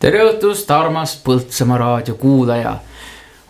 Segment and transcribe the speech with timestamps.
[0.00, 2.78] tere õhtust, armas Põltsamaa raadio kuulaja.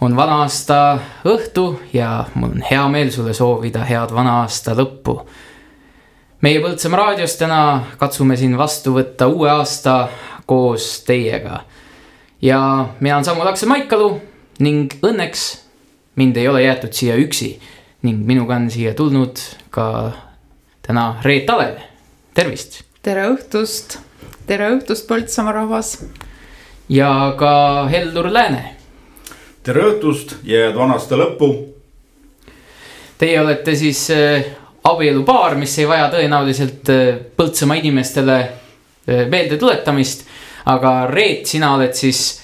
[0.00, 5.21] on vana aasta õhtu ja mul on hea meel sulle soovida head vana aasta lõppu.
[6.42, 10.08] meie Põltsamaa raadios täna katsume siin vastu võtta uue aasta
[10.46, 11.61] koos teiega.
[12.43, 14.21] ja mina olen Samu Lakse-Maikalu
[14.59, 15.61] ning õnneks
[16.17, 17.61] mind ei ole jäetud siia üksi
[18.03, 19.39] ning minuga on siia tulnud
[19.71, 20.12] ka
[20.82, 21.79] täna Reet Alev,
[22.35, 22.82] tervist.
[23.03, 24.01] tere õhtust,
[24.46, 25.95] tere õhtust, Põltsamaa rahvas
[26.90, 28.76] ja ka Heldur Lääne.
[29.62, 31.50] tere õhtust ja head vana aasta lõppu.
[33.20, 34.48] Teie olete siis äh,
[34.89, 40.27] abielupaar, mis ei vaja tõenäoliselt äh, Põltsamaa inimestele äh, meelde tuletamist.
[40.66, 42.41] aga Reet, sina oled siis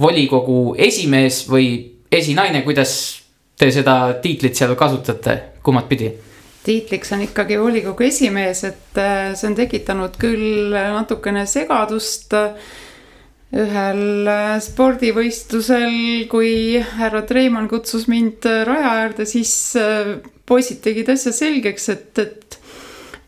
[0.00, 1.66] volikogu esimees või
[2.10, 2.92] esinaine, kuidas
[3.58, 6.12] te seda tiitlit seal kasutate, kummat pidi?
[6.62, 9.02] tiitliks on ikkagi volikogu esimees, et
[9.34, 12.34] see on tekitanud küll natukene segadust
[13.52, 20.14] ühel äh, spordivõistlusel, kui härra Treimann kutsus mind äh, raja äärde, siis äh,
[20.48, 22.58] poisid tegid asja selgeks, et, et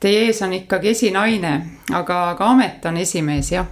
[0.00, 1.55] teie ees on ikkagi esinaine,
[1.92, 3.69] aga, aga amet on esimees, jah.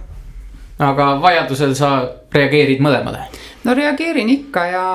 [0.79, 1.95] aga vajadusel sa
[2.33, 3.25] reageerid mõlemale?
[3.65, 4.87] no reageerin ikka ja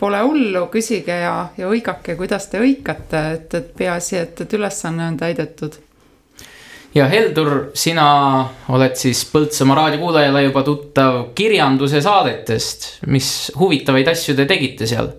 [0.00, 5.12] pole hullu, küsige ja, ja hõigake, kuidas te hõikate, et, et peaasi, et, et ülesanne
[5.12, 5.76] on täidetud
[6.94, 8.06] ja Heldur, sina
[8.74, 15.12] oled siis Põltsamaa raadiokuulajale juba tuttav kirjanduse saadetest, mis huvitavaid asju te tegite seal?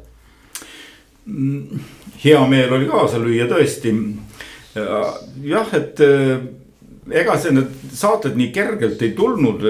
[2.21, 3.93] hea meel oli kaasa lüüa tõesti.
[4.75, 6.01] jah, et
[7.11, 9.61] ega see need saated nii kergelt ei tulnud.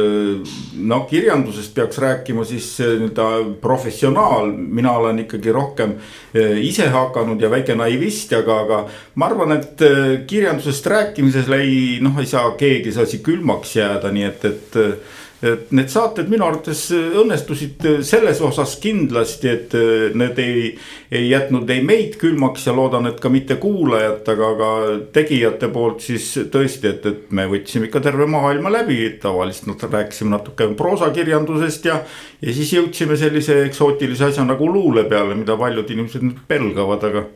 [0.75, 5.95] no kirjandusest peaks rääkima siis nii-öelda professionaal, mina olen ikkagi rohkem
[6.33, 8.79] eh, ise hakanud ja väike naivist, aga, aga.
[9.15, 14.11] ma arvan, et eh, kirjandusest rääkimises ei, noh, ei saa keegi see asi külmaks jääda,
[14.15, 14.79] nii et, et
[15.43, 19.75] et need saated minu arvates õnnestusid selles osas kindlasti, et
[20.15, 20.69] need ei,
[21.11, 24.69] ei jätnud ei meid külmaks ja loodan, et ka mitte kuulajat, aga, aga
[25.15, 30.69] tegijate poolt siis tõesti, et, et me võtsime ikka terve maailma läbi, tavaliselt rääkisime natuke
[30.77, 31.99] proosakirjandusest ja.
[32.41, 37.27] ja siis jõudsime sellise eksootilise asja nagu luule peale, mida paljud inimesed nüüd pelgavad, aga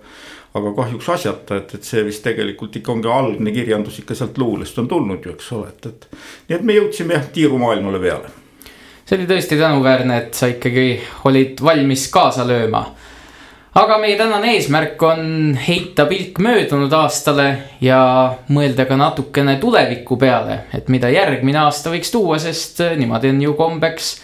[0.58, 4.78] aga kahjuks asjata, et, et see vist tegelikult ikka ongi algne kirjandus ikka sealt luulest
[4.82, 6.08] on tulnud ju, eks ole, et, et.
[6.50, 8.32] nii et me jõudsime jah tiirumaailmale peale.
[9.06, 10.88] see oli tõesti tänuväärne, et sa ikkagi
[11.30, 12.82] olid valmis kaasa lööma.
[13.78, 17.50] aga meie tänane eesmärk on heita pilk möödunud aastale
[17.86, 18.00] ja
[18.50, 23.54] mõelda ka natukene tuleviku peale, et mida järgmine aasta võiks tuua, sest niimoodi on ju
[23.54, 24.16] kombeks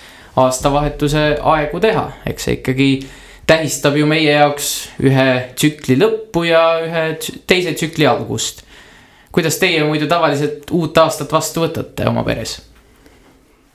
[0.41, 2.89] aastavahetuse aegu teha, eks see ikkagi
[3.47, 4.69] tähistab ju meie jaoks
[5.03, 7.03] ühe tsükli lõppu ja ühe
[7.47, 8.63] teise tsükli algust.
[9.31, 12.61] kuidas teie muidu tavaliselt uut aastat vastu võtate oma peres?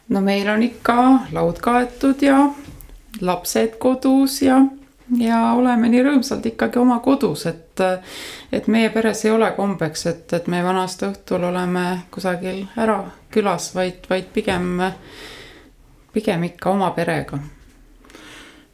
[0.09, 0.97] no meil on ikka
[1.33, 2.49] laud kaetud ja
[3.21, 4.59] lapsed kodus ja,
[5.19, 7.85] ja oleme nii rõõmsalt ikkagi oma kodus, et,
[8.53, 13.71] et meie peres ei ole kombeks, et, et me vana-aasta õhtul oleme kusagil ära külas,
[13.75, 14.83] vaid, vaid pigem,
[16.13, 17.39] pigem ikka oma perega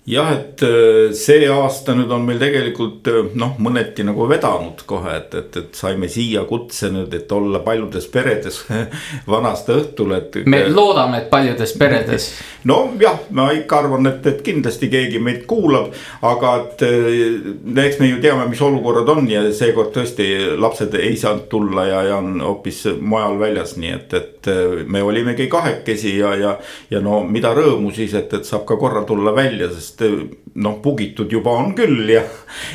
[0.07, 5.17] jah, et äh, see aasta nüüd on meil tegelikult äh, noh, mõneti nagu vedanud kohe,
[5.19, 8.61] et, et, et saime siia kutse nüüd, et olla paljudes peredes
[9.33, 10.39] vanast õhtul, et.
[10.47, 12.29] me loodame, et paljudes peredes.
[12.71, 15.91] nojah, ma ikka arvan, et, et kindlasti keegi meid kuulab,
[16.31, 21.19] aga et äh, eks me ju teame, mis olukorrad on ja seekord tõesti lapsed ei
[21.19, 24.53] saanud tulla ja, ja on hoopis mujal väljas, nii et, et
[24.87, 26.55] me olimegi kahekesi ja, ja,
[26.95, 30.79] ja no mida rõõmu siis, et, et saab ka korra tulla välja, sest sest noh,
[30.83, 32.23] pugitud juba on küll ja,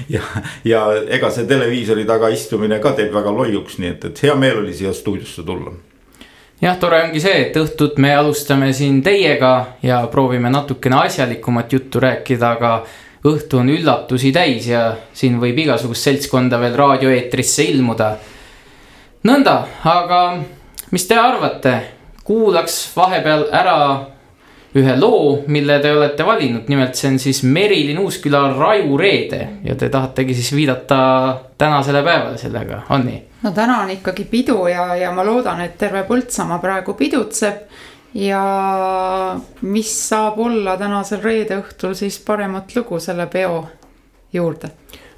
[0.10, 0.22] ja,
[0.64, 4.62] ja ega see televiisori taga istumine ka teeb väga loiuks, nii et, et hea meel
[4.62, 5.74] oli siia stuudiosse tulla
[6.62, 12.02] jah, tore ongi see, et õhtut me alustame siin teiega ja proovime natukene asjalikumat juttu
[12.02, 12.74] rääkida, aga
[13.26, 18.16] õhtu on üllatusi täis ja siin võib igasugust seltskonda veel raadioeetrisse ilmuda.
[19.24, 20.22] nõnda, aga
[20.92, 21.76] mis te arvate,
[22.24, 23.78] kuulaks vahepeal ära
[24.76, 29.76] ühe loo, mille te olete valinud, nimelt see on siis Merilin Uusküla Raju reede ja
[29.76, 31.00] te tahategi siis viidata
[31.58, 33.22] tänasele päevale sellega, on nii?
[33.44, 37.68] no täna on ikkagi pidu ja, ja ma loodan, et terve Põltsamaa praegu pidutseb.
[38.14, 38.44] ja
[39.62, 43.66] mis saab olla tänasel reede õhtul siis paremat lugu selle peo
[44.34, 44.72] juurde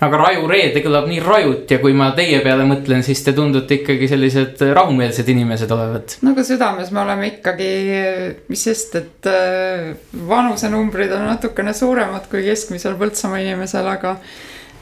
[0.04, 3.80] aga Raju Reede kõlab nii rajult ja kui ma teie peale mõtlen, siis te tundute
[3.80, 6.18] ikkagi sellised rahumeelsed inimesed olevat.
[6.24, 7.70] no aga südames me oleme ikkagi,
[8.52, 9.94] mis sest, et äh,
[10.30, 14.18] vanusenumbrid on natukene suuremad kui keskmisel Põltsamaa inimesel, aga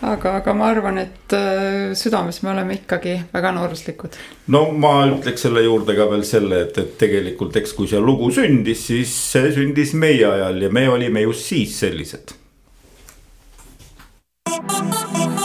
[0.02, 4.18] aga, aga ma arvan, et äh, südames me oleme ikkagi väga nooruslikud.
[4.54, 8.32] no ma ütleks selle juurde ka veel selle, et, et tegelikult eks kui see lugu
[8.34, 12.41] sündis, siis see sündis meie ajal ja me olime just siis sellised
[14.46, 15.41] Thank you.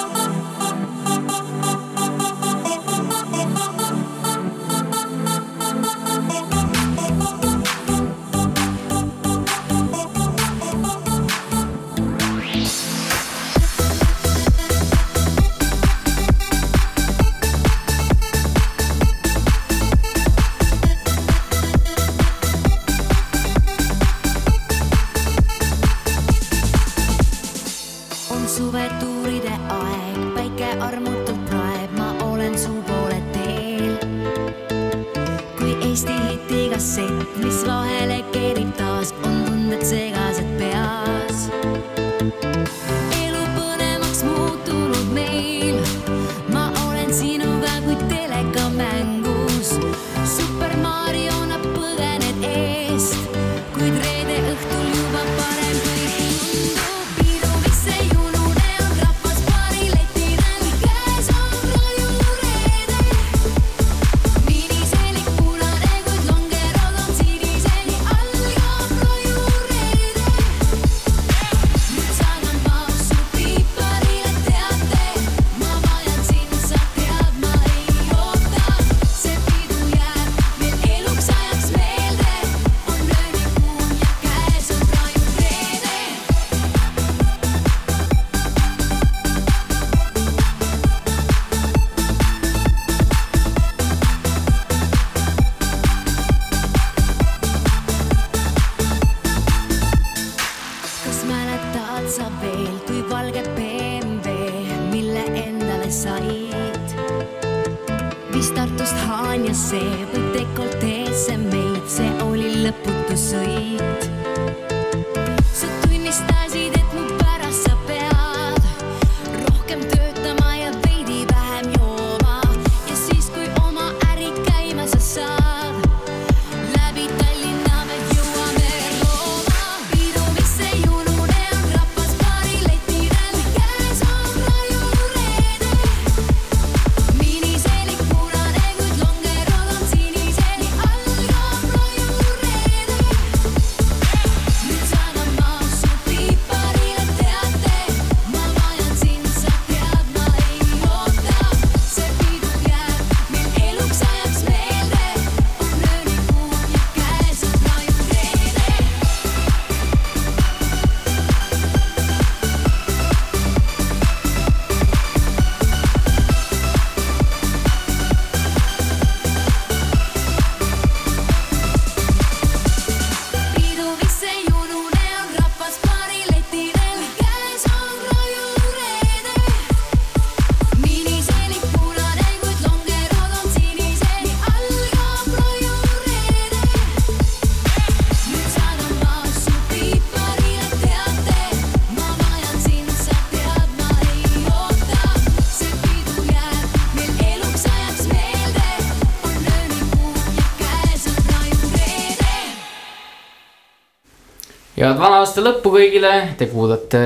[205.37, 206.99] Aasta lõppu kõigile, te kuulate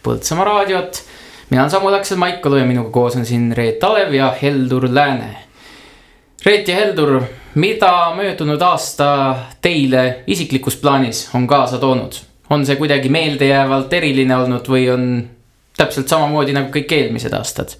[0.00, 1.02] Põltsamaa raadiot.
[1.50, 5.36] mina olen Samu Taksel Maikalu ja minuga koos on siin Reet Alev ja Heldur Lääne.
[6.46, 7.20] Reet ja Heldur,
[7.54, 9.08] mida möödunud aasta
[9.60, 12.14] teile isiklikus plaanis on kaasa toonud?
[12.50, 15.04] on see kuidagi meeldejäävalt eriline olnud või on
[15.76, 17.74] täpselt samamoodi nagu kõik eelmised aastad?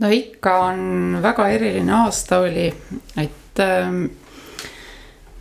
[0.00, 2.66] no ikka on väga eriline aasta oli,
[3.22, 4.02] et ähm,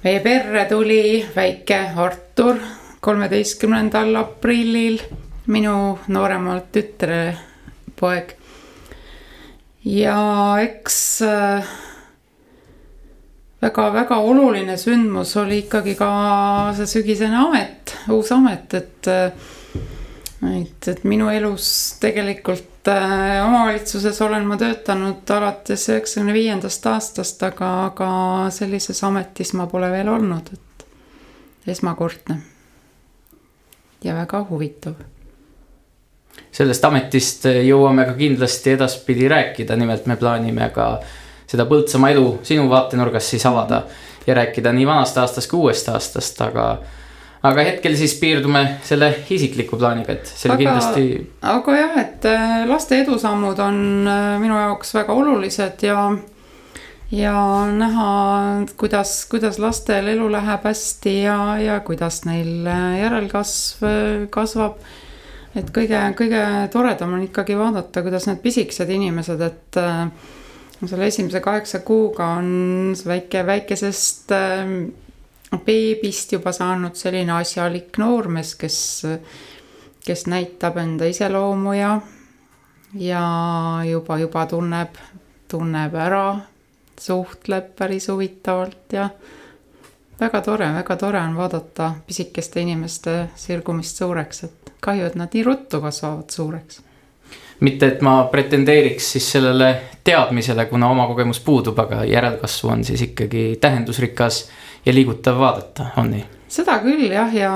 [0.04, 2.62] meie perre tuli väike Artur
[3.02, 5.00] kolmeteistkümnendal aprillil
[5.50, 7.22] minu nooremalt tütre
[8.00, 8.36] poeg.
[9.86, 10.18] ja
[10.62, 10.98] eks
[13.62, 16.12] väga-väga äh, oluline sündmus oli ikkagi ka
[16.78, 19.10] see sügisene amet, uus amet, et
[20.42, 27.74] et, et minu elus tegelikult äh, omavalitsuses olen ma töötanud alates üheksakümne viiendast aastast, aga,
[27.90, 28.14] aga
[28.54, 32.51] sellises ametis ma pole veel olnud, et esmakordne
[34.04, 34.94] ja väga huvitav.
[36.52, 41.00] sellest ametist jõuame ka kindlasti edaspidi rääkida, nimelt me plaanime ka
[41.48, 43.84] seda Põltsamaa elu sinu vaatenurgast siis avada
[44.28, 46.66] ja rääkida nii vanast aastast kui uuest aastast, aga
[47.44, 51.06] aga hetkel siis piirdume selle isikliku plaaniga, et see oli kindlasti.
[51.42, 56.12] aga jah, et äh, laste edusammud on äh, minu jaoks väga olulised ja,
[57.12, 57.36] ja
[57.76, 58.10] näha,
[58.80, 63.86] kuidas, kuidas lastel elu läheb hästi ja, ja kuidas neil äh, järelkasv
[64.30, 64.80] kasvab.
[65.56, 69.80] et kõige, kõige toredam on ikkagi vaadata, kuidas need pisikesed inimesed, et
[70.88, 74.32] selle esimese kaheksa kuuga on väike, väikesest
[75.66, 78.78] beebist juba saanud selline asjalik noormees, kes,
[80.06, 81.92] kes näitab enda iseloomu ja,
[82.96, 83.26] ja
[83.90, 84.96] juba, juba tunneb,
[85.52, 86.26] tunneb ära,
[87.02, 89.10] suhtleb päris huvitavalt ja
[90.20, 95.44] väga tore, väga tore on vaadata pisikeste inimeste sirgumist suureks, et kahju, et nad nii
[95.48, 96.82] ruttu kasvavad suureks
[97.62, 99.72] mitte, et ma pretendeeriks siis sellele
[100.04, 104.44] teadmisele, kuna oma kogemus puudub, aga järelkasvu on siis ikkagi tähendusrikas
[104.86, 106.24] ja liigutav vaadata, on nii?
[106.52, 107.52] seda küll jah, ja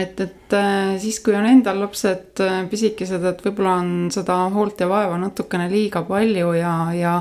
[0.00, 4.82] et, et äh, siis, kui on endal lapsed äh, pisikesed, et võib-olla on seda hoolt
[4.82, 7.12] ja vaeva natukene liiga palju ja, ja,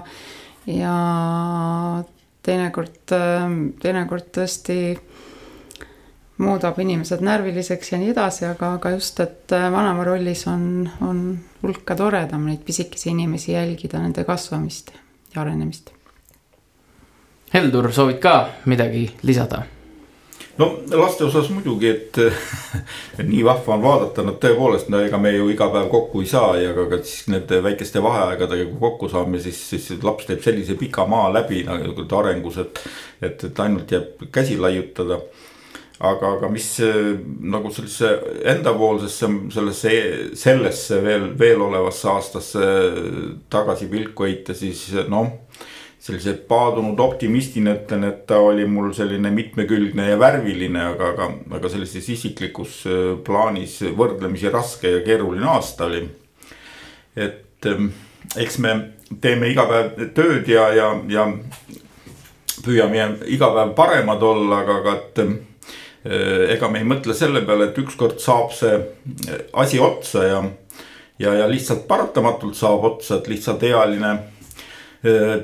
[0.69, 0.95] ja
[2.43, 3.47] teinekord, äh,
[3.81, 4.77] teinekord tõesti
[6.43, 11.25] muudab inimesed närviliseks ja nii edasi, aga, aga just, et vanema rollis on, on
[11.61, 14.91] hulka toredam neid pisikesi inimesi jälgida, nende kasvamist
[15.35, 15.93] ja arenemist
[17.53, 19.59] Heldur, soovid ka midagi lisada?
[20.57, 22.19] No laste osas muidugi, et
[23.29, 26.57] nii vahva on vaadata, nad tõepoolest, no ega me ju iga päev kokku ei saa
[26.61, 30.77] ja ka, ka siis nende väikeste vaheaegadega, kui kokku saame, siis, siis laps teeb sellise
[30.79, 32.83] pika maa läbi nagu arengus, et.
[33.23, 35.19] et, et ainult jääb käsi laiutada.
[36.03, 36.67] aga, aga mis
[37.39, 39.91] nagu sellisesse endapoolsesse, sellesse,
[40.35, 42.67] sellesse veel, veel olevasse aastasse
[43.49, 45.31] tagasi pilku heita, siis noh
[46.03, 51.71] sellise paadunud optimistina ütlen, et ta oli mul selline mitmekülgne ja värviline, aga, aga, aga
[51.71, 56.03] sellises isiklikus äh, plaanis võrdlemisi raske ja keeruline aasta oli.
[57.15, 57.87] et ähm,
[58.35, 58.73] eks me
[59.21, 61.27] teeme iga päev tööd ja, ja, ja
[62.65, 67.69] püüame iga päev paremad olla, aga, aga et äh, ega me ei mõtle selle peale,
[67.69, 70.43] et ükskord saab see äh, asi otsa ja,
[71.15, 74.17] ja, ja lihtsalt paratamatult saab otsa, et lihtsalt ealine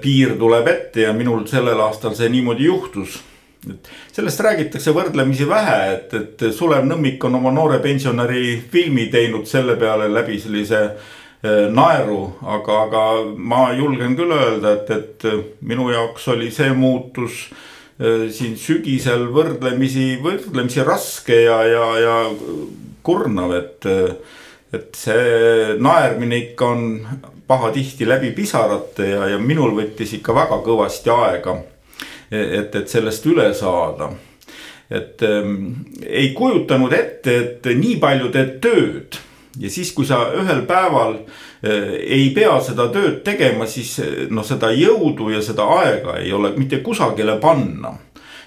[0.02, 3.20] piir tuleb ette ja minul sellel aastal see niimoodi juhtus.
[3.68, 9.48] et sellest räägitakse võrdlemisi vähe, et, et Sulev Nõmmik on oma noore pensionäri filmi teinud
[9.48, 13.02] selle peale läbi sellise äh, naeru, aga, aga
[13.36, 17.50] ma julgen küll öelda, et, et minu jaoks oli see muutus
[18.00, 22.16] äh, siin sügisel võrdlemisi, võrdlemisi raske ja, ja, ja
[23.04, 23.92] kurnav, et.
[24.70, 26.82] et see naermine ikka on
[27.50, 31.58] pahatihti läbi pisarate ja, ja minul võttis ikka väga kõvasti aega.
[32.32, 34.12] et, et sellest üle saada.
[34.90, 35.56] et ähm,
[36.06, 39.18] ei kujutanud ette, et nii palju teed tööd
[39.60, 43.98] ja siis, kui sa ühel päeval äh, ei pea seda tööd tegema, siis
[44.30, 47.96] noh, seda jõudu ja seda aega ei ole mitte kusagile panna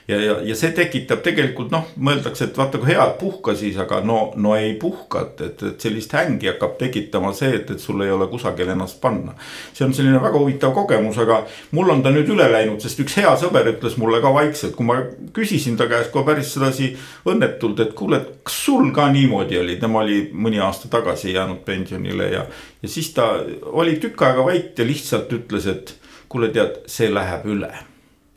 [0.09, 3.76] ja, ja, ja see tekitab tegelikult noh, mõeldakse, et vaata kui hea, et puhka siis,
[3.80, 7.82] aga no, no ei puhka, et, et, et sellist hängi hakkab tekitama see, et, et
[7.82, 9.37] sul ei ole kusagil ennast panna.
[9.73, 11.42] see on selline väga huvitav kogemus, aga
[11.76, 14.88] mul on ta nüüd üle läinud, sest üks hea sõber ütles mulle ka vaikselt, kui
[14.88, 14.99] ma
[15.37, 16.92] küsisin ta käest kohe päris sedasi
[17.28, 21.62] õnnetult, et kuule, et kas sul ka niimoodi oli, tema oli mõni aasta tagasi jäänud
[21.66, 22.47] pensionile ja.
[22.82, 23.32] ja siis ta
[23.73, 25.97] oli tükk aega vait ja lihtsalt ütles, et
[26.32, 27.73] kuule, tead, see läheb üle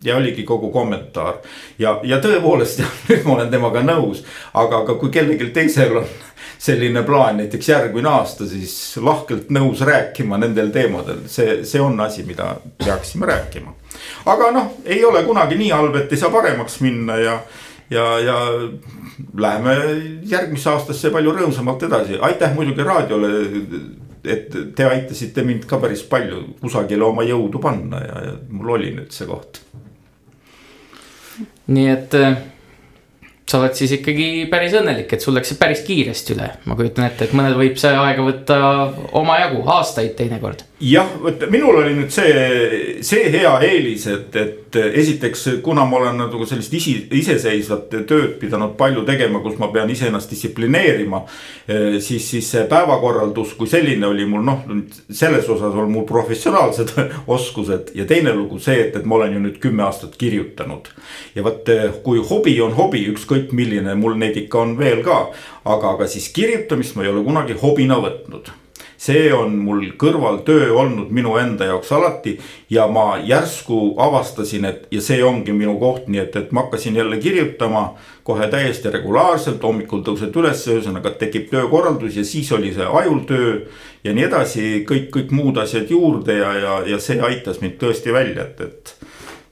[0.05, 1.41] ja oligi kogu kommentaar.
[1.79, 6.09] Ja, ja tõepoolest jah, nüüd ma olen temaga nõus, aga, aga kui kellelgi teisel on
[6.65, 12.23] selline plaan näiteks järgmine aasta, siis lahkelt nõus rääkima nendel teemadel, see, see on asi,
[12.27, 13.73] mida peaksime rääkima.
[14.25, 17.35] aga noh, ei ole kunagi nii halb, et ei saa paremaks minna ja,
[17.89, 18.39] ja, ja
[19.37, 19.75] läheme
[20.31, 23.31] järgmisse aastasse palju rõõmsamalt edasi, aitäh muidugi raadiole
[24.25, 28.93] et te aitasite mind ka päris palju kusagile oma jõudu panna ja, ja mul oli
[28.95, 29.61] nüüd see koht
[31.67, 32.37] nii et äh,
[33.45, 37.05] sa oled siis ikkagi päris õnnelik, et sul läks see päris kiiresti üle, ma kujutan
[37.05, 38.57] ette, et mõnel võib see aega võtta
[39.21, 40.65] omajagu, aastaid teinekord.
[40.81, 46.17] Jah, vot minul oli nüüd see, see hea eelis, et, et esiteks, kuna ma olen
[46.19, 51.21] nagu sellist isi, iseseisvat tööd pidanud palju tegema, kus ma pean iseennast distsiplineerima.
[51.67, 54.65] Eh, siis, siis see päevakorraldus kui selline oli mul noh,
[55.09, 56.93] selles osas on mul professionaalsed
[57.37, 60.91] oskused ja teine lugu see, et, et ma olen ju nüüd kümme aastat kirjutanud.
[61.35, 65.25] ja vot, eh, kui hobi on hobi, ükskõik milline, mul neid ikka on veel ka,
[65.63, 68.53] aga, aga siis kirjutamist ma ei ole kunagi hobina võtnud
[69.05, 72.35] see on mul kõrvaltöö olnud minu enda jaoks alati
[72.69, 76.97] ja ma järsku avastasin, et ja see ongi minu koht, nii et, et ma hakkasin
[76.97, 77.85] jälle kirjutama
[78.25, 83.53] kohe täiesti regulaarselt, hommikul tõused üles, ühesõnaga tekib töökorraldus ja siis oli see ajultöö
[84.03, 88.13] ja nii edasi, kõik, kõik muud asjad juurde ja, ja, ja see aitas mind tõesti
[88.15, 88.95] välja, et, et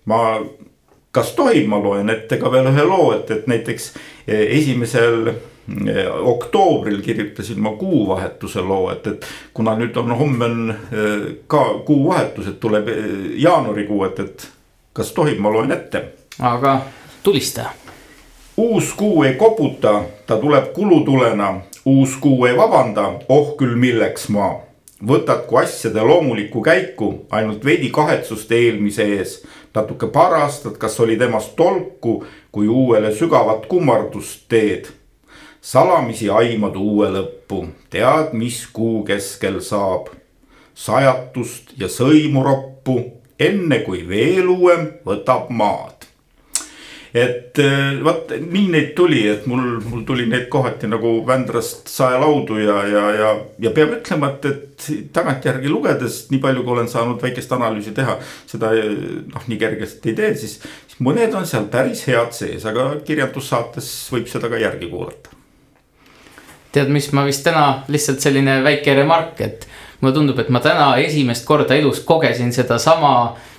[0.10, 0.42] ma
[1.14, 3.92] kas tohib, ma loen ette ka veel ühe loo, et, et näiteks
[4.28, 5.53] esimesel Eh,
[6.22, 12.48] oktoobril kirjutasin ma kuuvahetuse loo, et, et kuna nüüd on homme on eh, ka kuuvahetus,
[12.48, 13.06] et tuleb eh,
[13.40, 14.50] jaanuarikuu, et, et
[14.94, 16.04] kas tohib, ma loen ette.
[16.40, 16.82] aga
[17.24, 17.70] tulista.
[18.58, 21.56] uus kuu ei koputa, ta tuleb kulutulena,
[21.86, 24.52] uus kuu ei vabanda, oh küll milleks ma.
[25.08, 29.38] võtadku asjade loomulikku käiku, ainult veidi kahetsust eelmise ees.
[29.74, 34.92] natuke parastad, kas oli temast tolku, kui uuele sügavat kummardust teed
[35.64, 40.12] salamisi aimad uue lõppu, tead, mis kuu keskel saab.
[40.74, 42.96] sajatust ja sõimuroppu,
[43.38, 46.08] enne kui veel uuem võtab maad.
[47.14, 47.60] et
[48.04, 53.04] vot nii neid tuli, et mul, mul tuli neid kohati nagu Vändrast saelaudu ja, ja,
[53.14, 53.30] ja,
[53.60, 58.18] ja peab ütlema, et, et tagantjärgi lugedes, nii palju kui olen saanud väikest analüüsi teha,
[58.50, 60.58] seda noh, nii kergesti ei tee, siis,
[60.90, 65.43] siis mõned on seal päris head sees, aga kirjandussaates võib seda ka järgi kuulata
[66.74, 69.68] tead, mis ma vist täna lihtsalt selline väike remark, et
[70.04, 73.14] mulle tundub, et ma täna esimest korda elus kogesin sedasama,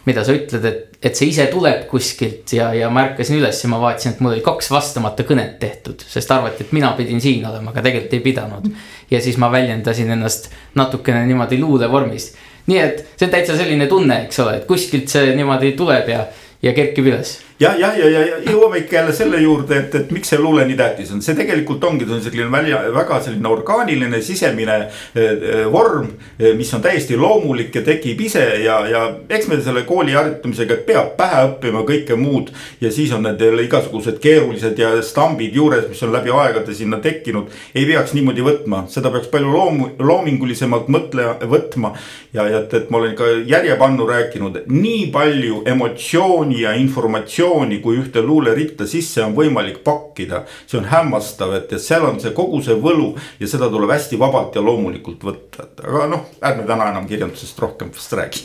[0.05, 3.71] mida sa ütled, et, et see ise tuleb kuskilt ja, ja ma ärkasin üles ja
[3.73, 7.47] ma vaatasin, et mul oli kaks vastamata kõnet tehtud, sest arvati, et mina pidin siin
[7.49, 8.69] olema, aga tegelikult ei pidanud.
[9.11, 12.35] ja siis ma väljendasin ennast natukene niimoodi luulevormis.
[12.67, 16.27] nii et see on täitsa selline tunne, eks ole, et kuskilt see niimoodi tuleb ja,
[16.63, 20.11] ja kerkib üles ja, ja, ja, ja, ja jõuame ikka jälle selle juurde, et, et
[20.11, 23.51] miks see luule nii tähtis on, see tegelikult ongi, see on selline välja, väga selline
[23.51, 24.79] orgaaniline sisemine
[25.15, 26.09] eh, vorm.
[26.39, 30.81] Eh, mis on täiesti loomulik ja tekib ise ja, ja eks me selle kooli harjutamisega
[30.89, 32.51] peab pähe õppima kõike muud.
[32.81, 37.55] ja siis on nendel igasugused keerulised ja stambid juures, mis on läbi aegade sinna tekkinud.
[37.75, 41.95] ei peaks niimoodi võtma, seda peaks palju loomu-, loomingulisemalt mõtle, võtma.
[42.35, 47.81] ja, ja et, et ma olen ka järjepannu rääkinud, nii palju emotsiooni ja informatsiooni emotsiooni,
[47.81, 50.45] kui ühte luuleritta sisse on võimalik pakkida.
[50.67, 54.19] see on hämmastav, et, et seal on see kogu see võlu ja seda tuleb hästi
[54.19, 58.45] vabalt ja loomulikult võtta, et aga noh, ärme täna enam kirjandusest rohkem vast räägi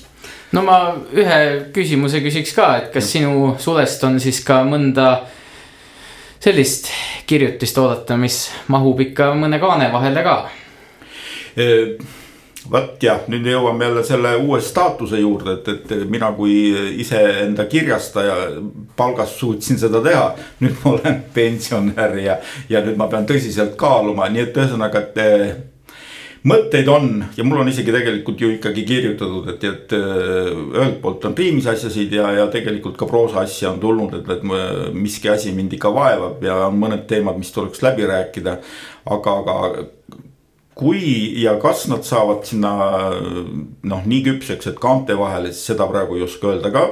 [0.51, 1.39] no ma ühe
[1.73, 5.09] küsimuse küsiks ka, et kas sinu sulest on siis ka mõnda
[6.39, 6.89] sellist
[7.27, 10.39] kirjutist oodata, mis mahub ikka mõne kaane vahele ka?
[12.67, 16.53] Vot jah, nüüd jõuame jälle selle uue staatuse juurde, et, et mina kui
[16.99, 18.35] iseenda kirjastaja
[18.99, 20.27] palgast suutsin seda teha.
[20.59, 22.37] nüüd ma olen pensionär ja,
[22.69, 25.45] ja nüüd ma pean tõsiselt kaaluma, nii et ühesõnaga, et eh,
[26.49, 31.29] mõtteid on ja mul on isegi tegelikult ju ikkagi kirjutatud, et, et eh, ühelt poolt
[31.29, 35.55] on riimis asjasid ja, ja tegelikult ka proosa asja on tulnud, et, et miski asi
[35.55, 38.59] mind ikka vaevab ja on mõned teemad, mis tuleks läbi rääkida.
[39.09, 39.55] aga, aga
[40.79, 41.01] kui
[41.41, 42.71] ja kas nad saavad sinna
[43.83, 46.87] noh, nii küpseks, et kaante vahele, siis seda praegu ei oska öelda, aga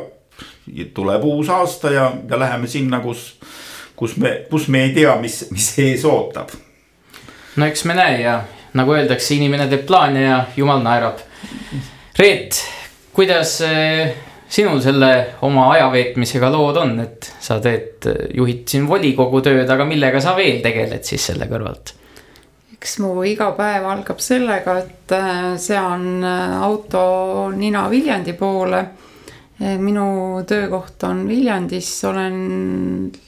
[0.96, 3.30] tuleb uus aasta ja, ja läheme sinna, kus,
[3.96, 6.52] kus me, kus me ei tea, mis, mis ees ootab.
[7.56, 8.42] no eks me näe ja
[8.78, 11.24] nagu öeldakse, inimene teeb plaane ja jumal naerab.
[12.20, 12.60] Reet,
[13.16, 14.18] kuidas eh,
[14.50, 15.12] sinul selle
[15.48, 20.36] oma aja veetmisega lood on, et sa teed, juhid siin volikogu tööd, aga millega sa
[20.38, 21.96] veel tegeled siis selle kõrvalt?
[22.88, 28.80] Eks mu iga päev algab sellega, et äh, sean äh, auto nina Viljandi poole.
[29.60, 30.06] Äh, minu
[30.48, 32.38] töökoht on Viljandis, olen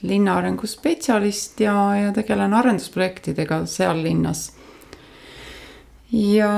[0.08, 4.54] linnaarengu spetsialist ja, ja tegelen arendusprojektidega seal linnas.
[6.10, 6.54] ja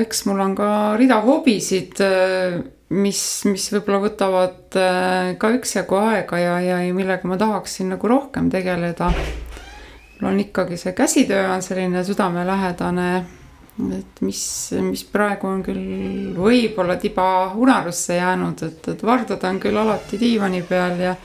[0.00, 1.98] eks mul on ka rida hobisid,
[2.94, 4.78] mis, mis võib-olla võtavad
[5.42, 9.10] ka üksjagu aega ja, ja, ja millega ma tahaksin nagu rohkem tegeleda
[10.20, 13.24] mul on ikkagi see käsitöö on selline südamelähedane.
[13.98, 19.76] et mis, mis praegu on küll võib-olla tiba unarusse jäänud, et, et vardad on küll
[19.76, 21.16] alati diivani peal ja,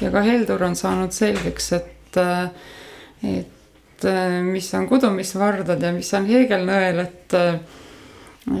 [0.00, 2.18] ja ka Heldur on saanud selgeks, et,
[3.22, 4.08] et
[4.42, 7.38] mis on kudumisvardad ja mis on heegelnõel, et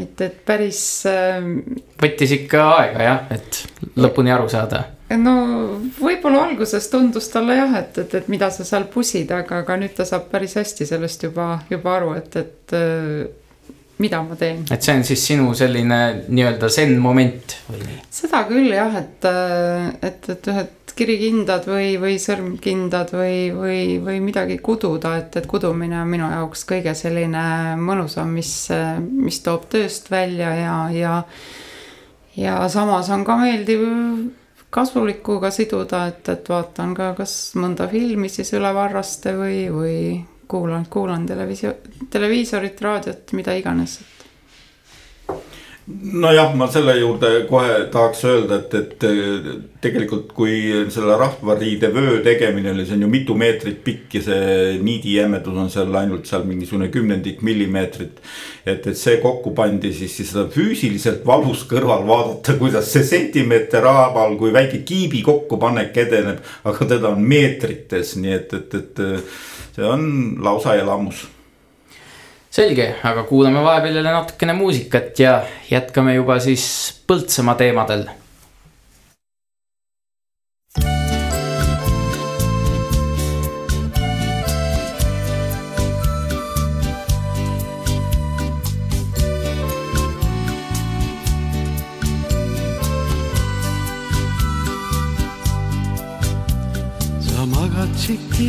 [0.00, 0.80] et, et päris.
[2.00, 3.64] võttis ikka aega jah, et
[3.98, 4.84] lõpuni aru saada
[5.20, 5.36] no
[5.98, 9.96] võib-olla alguses tundus talle jah, et, et, et mida sa seal pusid, aga, aga nüüd
[9.96, 13.24] ta saab päris hästi sellest juba, juba aru, et, et äh,
[14.02, 14.64] mida ma teen.
[14.70, 18.00] et see on siis sinu selline nii-öelda zen moment või nii?
[18.20, 24.20] seda küll jah, et, äh, et, et ühed kirikindad või, või sõrmkindad või, või, või
[24.22, 28.54] midagi kududa, et, et kudumine on minu jaoks kõige selline mõnusam, mis,
[29.02, 31.18] mis toob tööst välja ja, ja
[32.36, 33.82] ja samas on ka meeldiv
[34.74, 39.98] kasulikuga siduda, et, et vaatan ka kas mõnda filmi siis üle varraste või, või
[40.50, 41.76] kuulan, kuulan televisio-,
[42.10, 44.00] televiisorit, raadiot, mida iganes
[45.86, 50.56] nojah, ma selle juurde kohe tahaks öelda, et, et tegelikult kui
[50.92, 55.68] selle rahvariide vöö tegemine oli, see on ju mitu meetrit pikk ja see niidijämedus on
[55.72, 58.22] seal ainult seal mingisugune kümnendik millimeetrit.
[58.64, 63.84] et, et see kokku pandi siis, siis seda füüsiliselt valus kõrval vaadata, kuidas see sentimeeter
[63.84, 69.06] haaval, kui väike kiibi kokkupanek edeneb, aga teda on meetrites, nii et, et, et
[69.76, 70.08] see on
[70.40, 71.26] lausa elamus
[72.54, 75.38] selge, aga kuulame vahepeal jälle natukene muusikat ja
[75.70, 76.66] jätkame juba siis
[77.06, 78.06] Põltsamaa teemadel.
[97.44, 98.46] Magad tšiki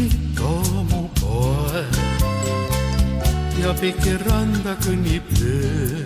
[3.66, 6.04] ja pikirranda kõnnib öö.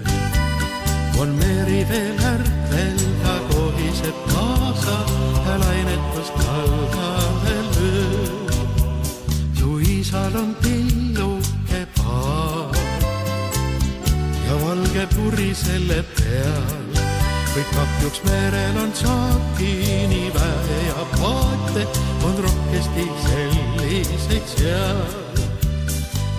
[1.19, 4.95] on meri veel ärkvel, ta kohiseb kaasa
[5.43, 8.53] ja lainetust talgale lööb.
[9.59, 12.79] su isal on pilluke paar
[14.47, 16.99] ja valge puri selle peal
[17.55, 21.89] kõik kahjuks merel on saakini väe ja paate
[22.23, 25.28] on rohkesti selliseid seal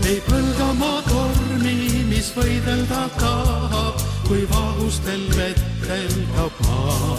[0.09, 1.77] ei põlgamaa tormi,
[2.09, 7.19] mis võidelda tahab, kui vahustel vetel kaob maa.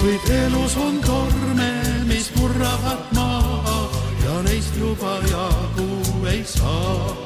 [0.00, 1.70] kuid elus on torme,
[2.08, 3.78] mis murravad maha
[4.24, 5.90] ja neist juba jagu
[6.32, 7.16] ei saa.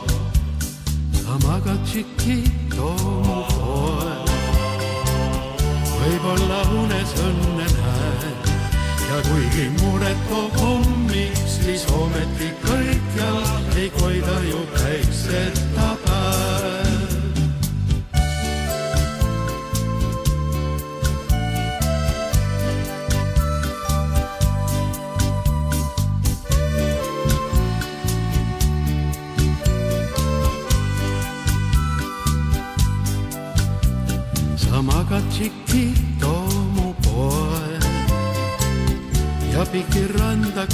[1.22, 2.92] sa magad Chiquito
[3.26, 4.30] mu poeg,
[6.00, 7.85] võib-olla unes õnne näed
[9.08, 13.42] ja kuigi muret toob hommik, siis ometi kõikjal
[13.78, 16.65] ei koida ju päikseta päev.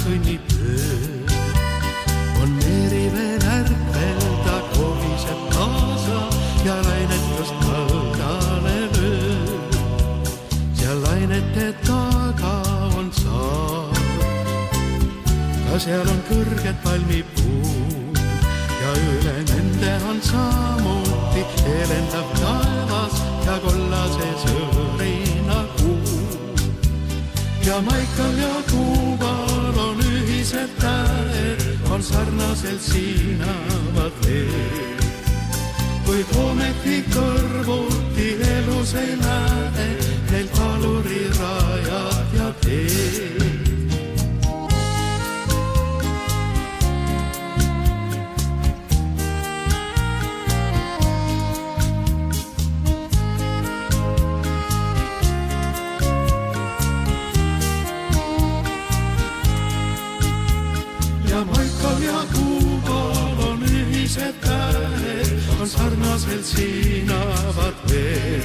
[0.03, 0.42] Sonhei
[66.19, 68.41] sarnaselt siinavad veel.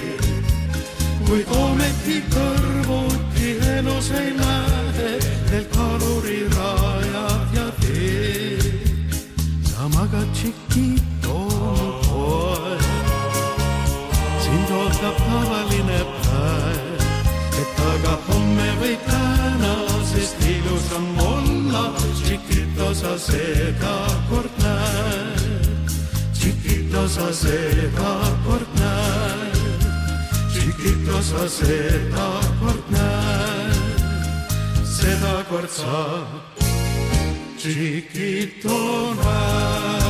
[1.26, 5.10] kuid ometi kõrvuti elus ei lähe,
[5.50, 9.12] neil kalurirajad ja teed.
[9.68, 12.86] sa magad Chiquito mu poeg,
[14.40, 17.04] sind ootab tavaline päev,
[17.60, 19.74] et aga homme või täna,
[20.14, 21.92] sest ilusam olla,
[22.24, 23.98] Chiquito sa seda
[24.30, 25.37] kord näed.
[26.98, 29.82] Chiquito sa seda kord näed.
[30.50, 32.26] Chiquito sa seda
[32.58, 34.02] kord näed.
[34.82, 36.26] seda kord sa
[37.54, 40.02] Chiquito näed.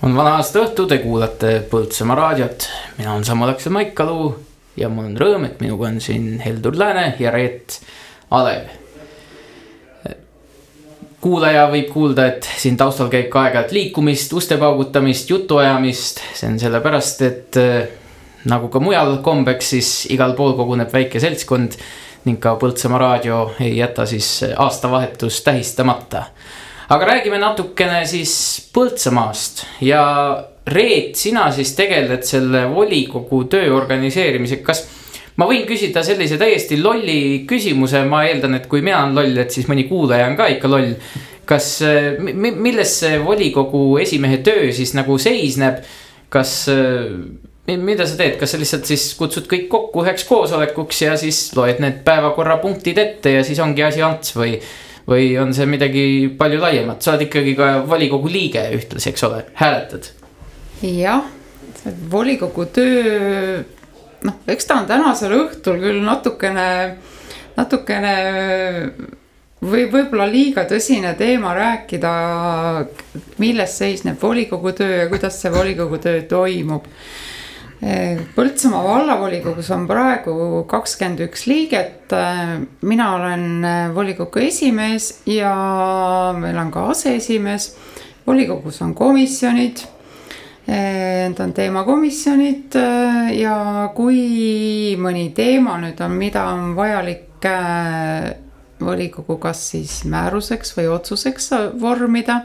[0.00, 4.32] on vana aasta õhtu, te kuulate Põltsamaa raadiot, mina olen Samu Laksa Maikalu
[4.80, 7.82] ja mul on rõõm, et minuga on siin Heldur Lääne ja Reet
[8.32, 8.77] Alev.
[11.20, 16.22] Kuulaja võib kuulda, et siin taustal käib ka aeg-ajalt liikumist, uste paugutamist, jutuajamist.
[16.34, 17.88] see on sellepärast, et äh,
[18.48, 21.78] nagu ka mujal kombeks, siis igal pool koguneb väike seltskond
[22.26, 26.24] ning ka Põltsamaa raadio ei jäta siis aastavahetust tähistamata.
[26.88, 30.04] aga räägime natukene siis Põltsamaast ja
[30.68, 34.82] Reet, sina siis tegeled selle volikogu töö organiseerimisega, kas
[35.38, 39.54] ma võin küsida sellise täiesti lolli küsimuse, ma eeldan, et kui mina olen loll, et
[39.54, 40.94] siis mõni kuulaja on ka ikka loll.
[41.48, 41.78] kas,
[42.20, 45.78] milles see volikogu esimehe töö siis nagu seisneb,
[46.28, 46.66] kas
[47.76, 51.80] mida sa teed, kas sa lihtsalt siis kutsud kõik kokku üheks koosolekuks ja siis loed
[51.84, 54.58] need päevakorrapunktid ette ja siis ongi asi ants või.
[55.08, 56.04] või on see midagi
[56.36, 60.10] palju laiemat, sa oled ikkagi ka volikogu liige ühtlasi, eks ole, hääletad.
[60.84, 61.24] jah,
[62.12, 63.62] volikogu töö,
[64.26, 66.68] noh, eks ta on tänasel õhtul küll natukene,
[67.56, 68.14] natukene
[69.58, 72.12] või võib-olla liiga tõsine teema rääkida,
[73.42, 76.86] milles seisneb volikogu töö ja kuidas see volikogu töö toimub
[77.78, 82.10] Põltsamaa vallavolikogus on praegu kakskümmend üks liiget.
[82.82, 85.52] mina olen volikogu esimees ja
[86.34, 87.76] meil on ka aseesimees.
[88.26, 89.78] volikogus on komisjonid.
[90.68, 92.76] Need on teemakomisjonid
[93.38, 93.56] ja
[93.96, 97.46] kui mõni teema nüüd on, mida on vajalik
[98.80, 101.50] volikogu kas siis määruseks või otsuseks
[101.80, 102.42] vormida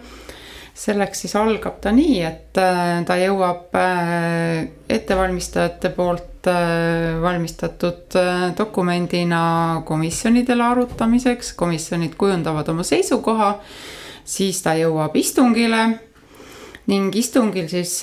[0.73, 3.75] selleks siis algab ta nii, et ta jõuab
[4.89, 6.49] ettevalmistajate poolt
[7.23, 8.17] valmistatud
[8.57, 9.43] dokumendina
[9.85, 13.53] komisjonidele arutamiseks, komisjonid kujundavad oma seisukoha,
[14.25, 15.85] siis ta jõuab istungile
[16.91, 18.01] ning istungil siis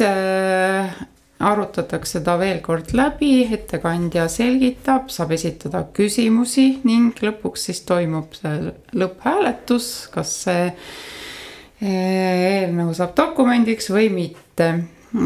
[1.41, 8.73] arutatakse ta veel kord läbi, ettekandja selgitab, saab esitada küsimusi ning lõpuks siis toimub see
[9.01, 10.69] lõpphääletus, kas see
[11.81, 14.73] eelnõu saab dokumendiks või mitte.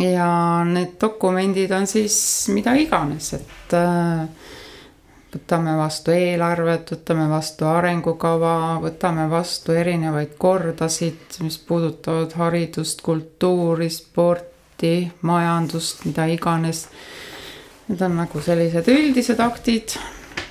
[0.01, 2.15] ja need dokumendid on siis
[2.49, 4.23] mida iganes, et äh,
[5.35, 14.97] võtame vastu eelarvet, võtame vastu arengukava, võtame vastu erinevaid kordasid, mis puudutavad haridust, kultuuri, sporti,
[15.23, 16.87] majandust, mida iganes.
[17.89, 19.99] Need on nagu sellised üldised aktid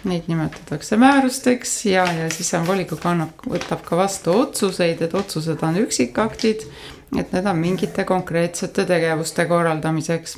[0.03, 5.61] Neid nimetatakse määrusteks ja, ja siis on volikogu annab, võtab ka vastu otsuseid, et otsused
[5.63, 6.65] on üksikaktid.
[7.19, 10.37] et need on mingite konkreetsete tegevuste korraldamiseks.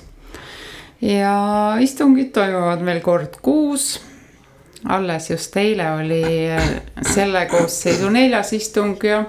[1.01, 1.33] ja
[1.81, 3.99] istungid toimuvad meil kord kuus.
[4.89, 6.21] Alles just eile oli
[7.13, 9.23] selle koosseisu neljas istung ja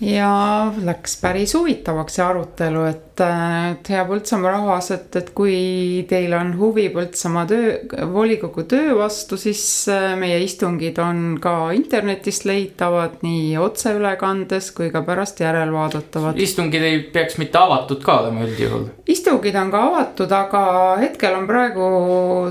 [0.00, 6.34] ja läks päris huvitavaks see arutelu, et, et hea Põltsamaa rahvas, et, et kui teil
[6.36, 7.76] on huvi Põltsamaa töö,
[8.12, 15.04] volikogu töö vastu, siis äh, meie istungid on ka internetist leitavad nii otseülekandes kui ka
[15.06, 16.40] pärast järelvaadatavad.
[16.40, 18.88] istungid ei peaks mitte avatud ka olema üldjuhul?
[19.06, 20.64] istungid on ka avatud, aga
[21.02, 21.88] hetkel on praegu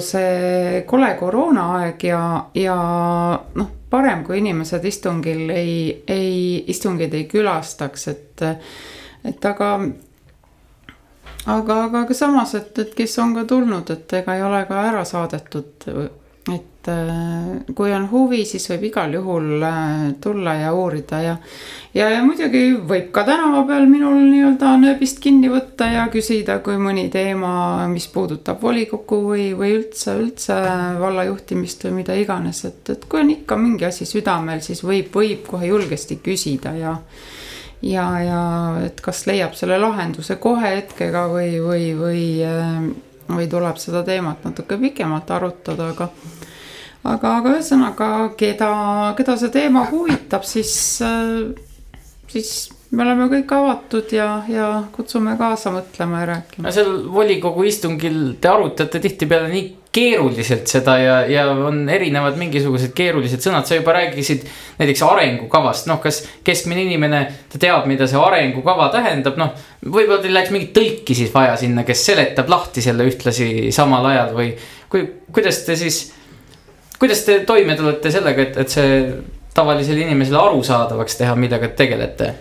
[0.04, 2.24] see kole koroonaaeg ja,
[2.56, 2.78] ja
[3.60, 5.76] noh parem, kui inimesed istungil ei,
[6.10, 8.44] ei, istungeid ei külastaks, et,
[9.30, 9.76] et aga
[11.46, 14.84] aga, aga ka samas, et, et kes on ka tulnud, et ega ei ole ka
[14.90, 15.90] ära saadetud
[16.52, 21.36] et äh, kui on huvi, siis võib igal juhul äh, tulla ja uurida ja.
[21.96, 26.76] ja, ja muidugi võib ka tänava peal minul nii-öelda nööbist kinni võtta ja küsida, kui
[26.82, 30.58] mõni teema, mis puudutab volikokku või, või üldse, üldse
[31.00, 35.14] valla juhtimist või mida iganes, et, et kui on ikka mingi asi südamel, siis võib,
[35.16, 36.98] võib kohe julgesti küsida ja
[37.84, 38.44] ja, ja
[38.86, 42.88] et kas leiab selle lahenduse kohe hetkega või, või, või äh,
[43.28, 46.10] või tuleb seda teemat natuke pikemalt arutada, aga
[47.04, 48.72] aga, aga ühesõnaga, keda,
[49.18, 50.74] keda see teema huvitab, siis,
[52.32, 52.54] siis
[52.94, 56.74] me oleme kõik avatud ja, ja kutsume kaasa mõtlema ja rääkima.
[56.76, 63.44] seal volikogu istungil te arutate tihtipeale nii keeruliselt seda ja, ja on erinevad mingisugused keerulised
[63.44, 64.46] sõnad, sa juba rääkisid
[64.80, 69.52] näiteks arengukavast, noh, kas keskmine inimene, ta teab, mida see arengukava tähendab, noh.
[69.86, 74.34] võib-olla teil läheks mingit tõlki siis vaja sinna, kes seletab lahti selle ühtlasi samal ajal
[74.38, 74.50] või
[74.90, 76.08] kui, kuidas te siis.
[77.00, 78.98] kuidas te toime tulete sellega, et, et see
[79.54, 82.32] tavalisele inimesele arusaadavaks teha, millega te tegelete?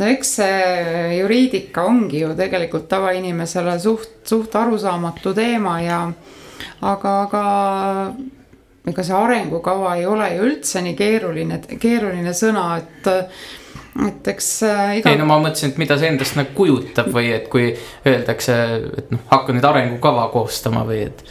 [0.00, 6.00] no eks see juriidika ongi ju tegelikult tavainimesele suht, suht arusaamatu teema ja
[6.80, 7.44] aga, aga
[8.90, 13.12] ega see arengukava ei ole ju üldse nii keeruline, keeruline sõna, et
[14.08, 15.12] et eks äh, iga....
[15.12, 17.70] ei no ma mõtlesin, et mida see endast nagu kujutab või et kui
[18.06, 18.58] öeldakse,
[18.98, 21.22] et noh, hakka nüüd arengukava koostama või et.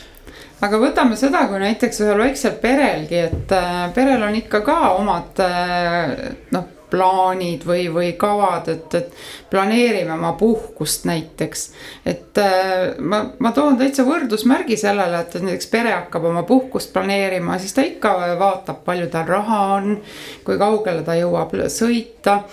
[0.63, 5.43] aga võtame seda, kui näiteks ühel väiksel perelgi, et äh, perel on ikka ka omad
[5.43, 6.15] äh,
[6.55, 9.15] noh plaanid või, või kavad, et, et
[9.49, 11.65] planeerime oma puhkust näiteks.
[12.05, 17.57] et äh, ma, ma toon täitsa võrdusmärgi sellele, et näiteks pere hakkab oma puhkust planeerima,
[17.59, 19.97] siis ta ikka vaatab, palju tal raha on,
[20.45, 22.43] kui kaugele ta jõuab sõita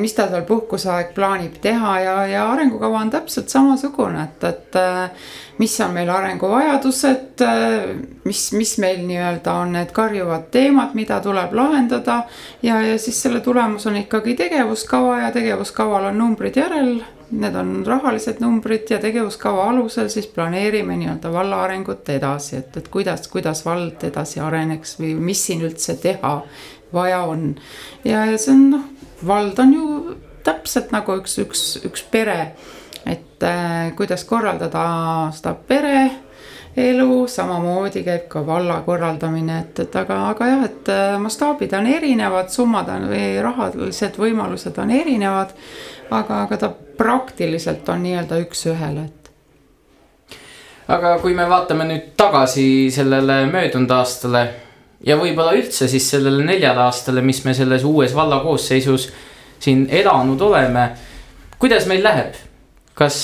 [0.00, 5.26] mis ta seal puhkuseaeg plaanib teha ja, ja arengukava on täpselt samasugune, et, et äh,
[5.58, 7.42] mis on meil arenguvajadused,
[8.24, 12.22] mis, mis meil nii-öelda on need karjuvad teemad, mida tuleb lahendada.
[12.62, 17.00] ja, ja siis selle tulemus on ikkagi tegevuskava ja tegevuskaval on numbrid järel.
[17.30, 22.88] Need on rahalised numbrid ja tegevuskava alusel siis planeerime nii-öelda valla arengut edasi, et, et
[22.88, 26.38] kuidas, kuidas vald edasi areneks või mis siin üldse teha
[26.92, 27.50] vaja on.
[28.04, 28.86] ja, ja see on noh,
[29.26, 32.54] vald on ju täpselt nagu üks, üks, üks pere
[33.08, 34.82] et äh, kuidas korraldada
[35.32, 41.72] seda pereelu, samamoodi käib ka valla korraldamine, et, et aga, aga jah, et äh, mastaabid
[41.78, 45.54] on erinevad, summad on või rahalised võimalused on erinevad.
[46.10, 50.38] aga, aga ta praktiliselt on nii-öelda üks-ühele, et.
[50.88, 54.48] aga kui me vaatame nüüd tagasi sellele möödunud aastale
[55.06, 59.08] ja võib-olla üldse siis sellele neljale aastale, mis me selles uues valla koosseisus
[59.62, 60.90] siin elanud oleme.
[61.58, 62.34] kuidas meil läheb,
[62.94, 63.16] kas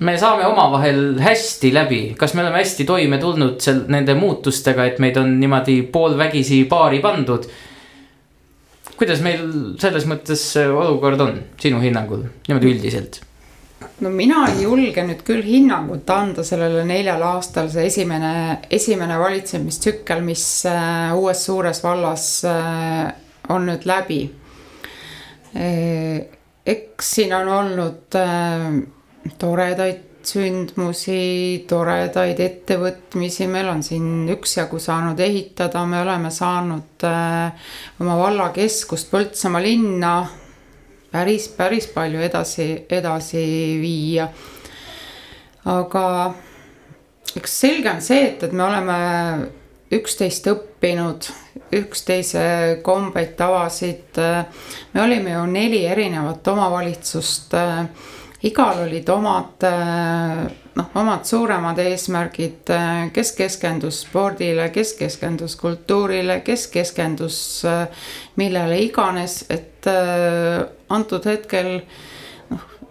[0.00, 4.98] me saame omavahel hästi läbi, kas me oleme hästi toime tulnud seal nende muutustega, et
[5.02, 7.46] meid on niimoodi poolvägisi paari pandud.
[8.96, 9.46] kuidas meil
[9.82, 13.22] selles mõttes olukord on sinu hinnangul niimoodi üldiselt?
[14.02, 18.32] No mina ei julge nüüd küll hinnangut anda sellele neljale aastale, see esimene,
[18.70, 23.12] esimene valitsemistsükkel, mis äh, uues suures vallas äh,
[23.54, 24.24] on nüüd läbi.
[25.54, 26.24] Äh,
[26.66, 28.18] eks siin on olnud
[29.38, 39.12] toredaid sündmusi, toredaid ettevõtmisi, meil on siin üksjagu saanud ehitada, me oleme saanud oma vallakeskust
[39.12, 40.14] Põltsamaa linna
[41.14, 43.44] päris, päris palju edasi, edasi
[43.80, 44.28] viia.
[45.64, 46.06] aga
[47.38, 48.96] eks selge on see, et, et me oleme
[49.94, 51.28] üksteist õppinud,
[51.78, 52.44] üksteise
[52.82, 54.18] kombeid, tavasid.
[54.92, 57.54] me olime ju neli erinevat omavalitsust.
[58.44, 59.64] Igal olid omad,
[60.74, 62.72] noh, omad suuremad eesmärgid,
[63.14, 67.38] kes keskendus spordile, kes keskendus kultuurile, kes keskendus
[68.40, 69.88] millele iganes, et
[70.92, 71.78] antud hetkel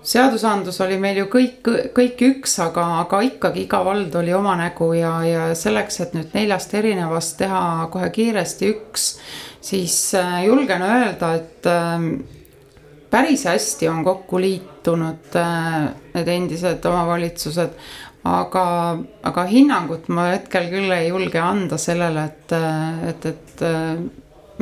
[0.04, 4.92] seadusandlus oli meil ju kõik, kõik üks, aga, aga ikkagi iga vald oli oma nägu
[4.98, 7.64] ja, ja selleks, et nüüd neljast erinevast teha
[7.94, 9.10] kohe kiiresti üks,
[9.64, 9.98] siis
[10.44, 11.72] julgen öelda, et
[13.14, 17.78] päris hästi on kokku liitunud äh, need endised omavalitsused.
[18.24, 18.66] aga,
[19.28, 22.54] aga hinnangut ma hetkel küll ei julge anda sellele, et,
[23.10, 23.64] et, et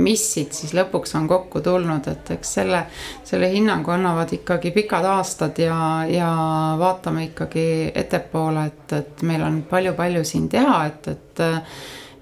[0.02, 2.82] mis siit siis lõpuks on kokku tulnud, et eks selle,
[3.28, 5.78] selle hinnangu annavad ikkagi pikad aastad ja,
[6.10, 6.32] ja
[6.80, 7.66] vaatame ikkagi
[8.04, 11.44] ettepoole, et, et meil on palju-palju siin teha, et, et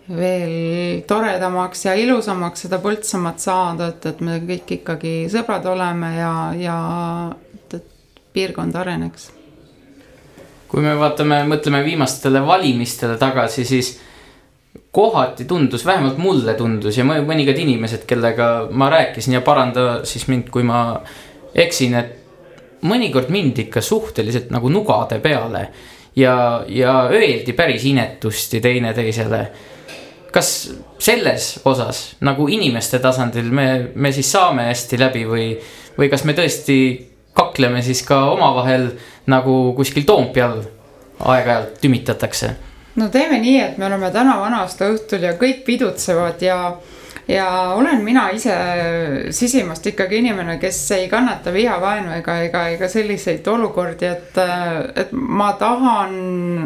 [0.10, 6.34] veel toredamaks ja ilusamaks seda Põltsamaad saada, et, et me kõik ikkagi sõbrad oleme ja,
[6.58, 6.78] ja
[7.54, 9.30] et, et piirkond areneks.
[10.69, 13.95] kui me vaatame, mõtleme viimastele valimistele tagasi, siis
[14.91, 20.50] kohati tundus, vähemalt mulle tundus ja mõningad inimesed, kellega ma rääkisin ja paranda siis mind,
[20.54, 21.00] kui ma
[21.54, 25.67] eksin, et mõnikord mindi ikka suhteliselt nagu nugade peale
[26.15, 29.43] ja, ja öeldi päris inetusti teineteisele.
[30.31, 35.47] Kas selles osas nagu inimeste tasandil me, me siis saame hästi läbi või,
[35.97, 36.79] või kas me tõesti
[37.37, 38.91] kakleme siis ka omavahel
[39.29, 40.61] nagu kuskil Toompeal
[41.19, 42.55] aeg-ajalt tümitatakse?
[42.99, 46.59] No teeme nii, et me oleme täna vana-aasta õhtul ja kõik pidutsevad ja
[47.29, 48.55] ja olen mina ise
[49.35, 54.39] sisimast ikkagi inimene, kes ei kannata viha, vaenu ega, ega, ega selliseid olukordi, et,
[55.03, 56.15] et ma tahan,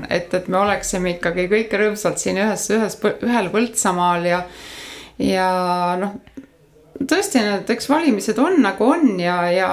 [0.10, 4.44] et, et me oleksime ikkagi kõik rõõmsalt siin ühes, ühes, ühel Põltsamaal ja,
[5.20, 5.50] ja
[6.00, 6.16] noh
[7.10, 9.70] tõesti, need, eks valimised on nagu on ja, ja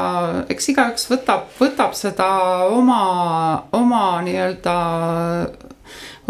[0.51, 2.29] eks igaüks võtab, võtab seda
[2.73, 3.03] oma,
[3.77, 4.77] oma nii-öelda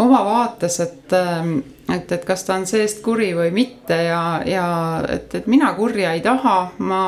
[0.01, 1.57] oma vaates, et, ähm,
[1.93, 4.67] et, et kas ta on seest kuri või mitte ja, ja
[5.09, 7.03] et, et mina kurja ei taha, ma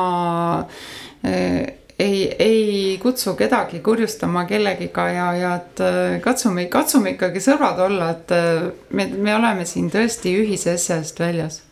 [1.26, 1.60] äh,
[1.98, 8.10] ei, ei kutsu kedagi kurjustama kellegiga ja, ja et äh, katsume, katsume ikkagi sõbrad olla,
[8.16, 11.62] et äh, me, me oleme siin tõesti ühise asja eest väljas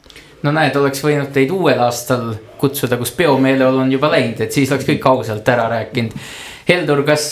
[0.42, 4.70] no näed, oleks võinud teid uuel aastal kutsuda, kus peomeeleolu on juba läinud, et siis
[4.72, 6.16] oleks kõik ausalt ära rääkinud.
[6.66, 7.24] Heldur, kas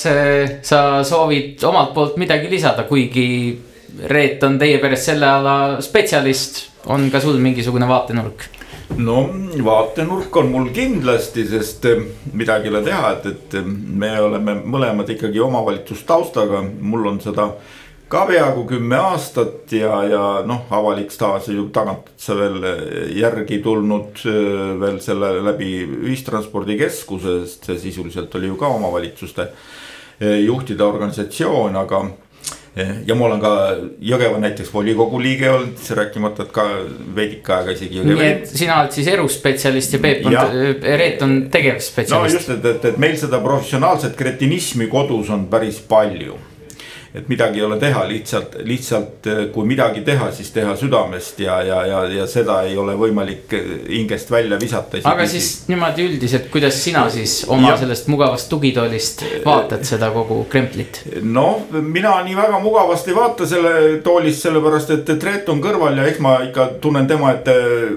[0.66, 3.26] sa soovid omalt poolt midagi lisada, kuigi
[4.11, 8.49] Reet on teie perest selle ala spetsialist, on ka sul mingisugune vaatenurk?
[8.99, 9.20] no
[9.64, 12.01] vaatenurk on mul kindlasti, sest eh,
[12.34, 17.53] midagi ei ole teha, et, et eh, me oleme mõlemad ikkagi omavalitsustaustaga, mul on seda
[18.11, 22.59] ka peaaegu kümme aastat ja, ja noh, avalik staaž ju tagant sa veel
[23.14, 24.24] järgi tulnud
[24.80, 29.47] veel selle läbi ühistranspordikeskuse, sest see sisuliselt oli ju ka omavalitsuste
[30.43, 32.03] juhtide organisatsioon, aga
[32.77, 33.53] ja ma olen ka
[34.07, 36.66] Jõgeva näiteks volikogu liige olnud, rääkimata, et ka
[37.16, 38.05] veidike aega isegi.
[38.07, 40.37] nii et sina oled siis eruspetsialist ja Peep on,
[40.83, 42.37] Reet on tegevspetsialist.
[42.37, 46.39] no just, et, et, et meil seda professionaalset kretinismi kodus on päris palju
[47.14, 51.56] et midagi ei ole teha, lihtsalt, lihtsalt eh, kui midagi teha, siis teha südamest ja,
[51.66, 55.00] ja, ja, ja seda ei ole võimalik eh, hingest välja visata.
[55.11, 57.78] aga siis niimoodi üldiselt, kuidas sina siis oma ja.
[57.80, 61.02] sellest mugavast tugitoolist vaatad seda kogu kremplit?
[61.22, 63.72] noh, mina nii väga mugavast ei vaata selle
[64.06, 67.56] toolist, sellepärast et Reet on kõrval ja eks ma ikka tunnen tema ette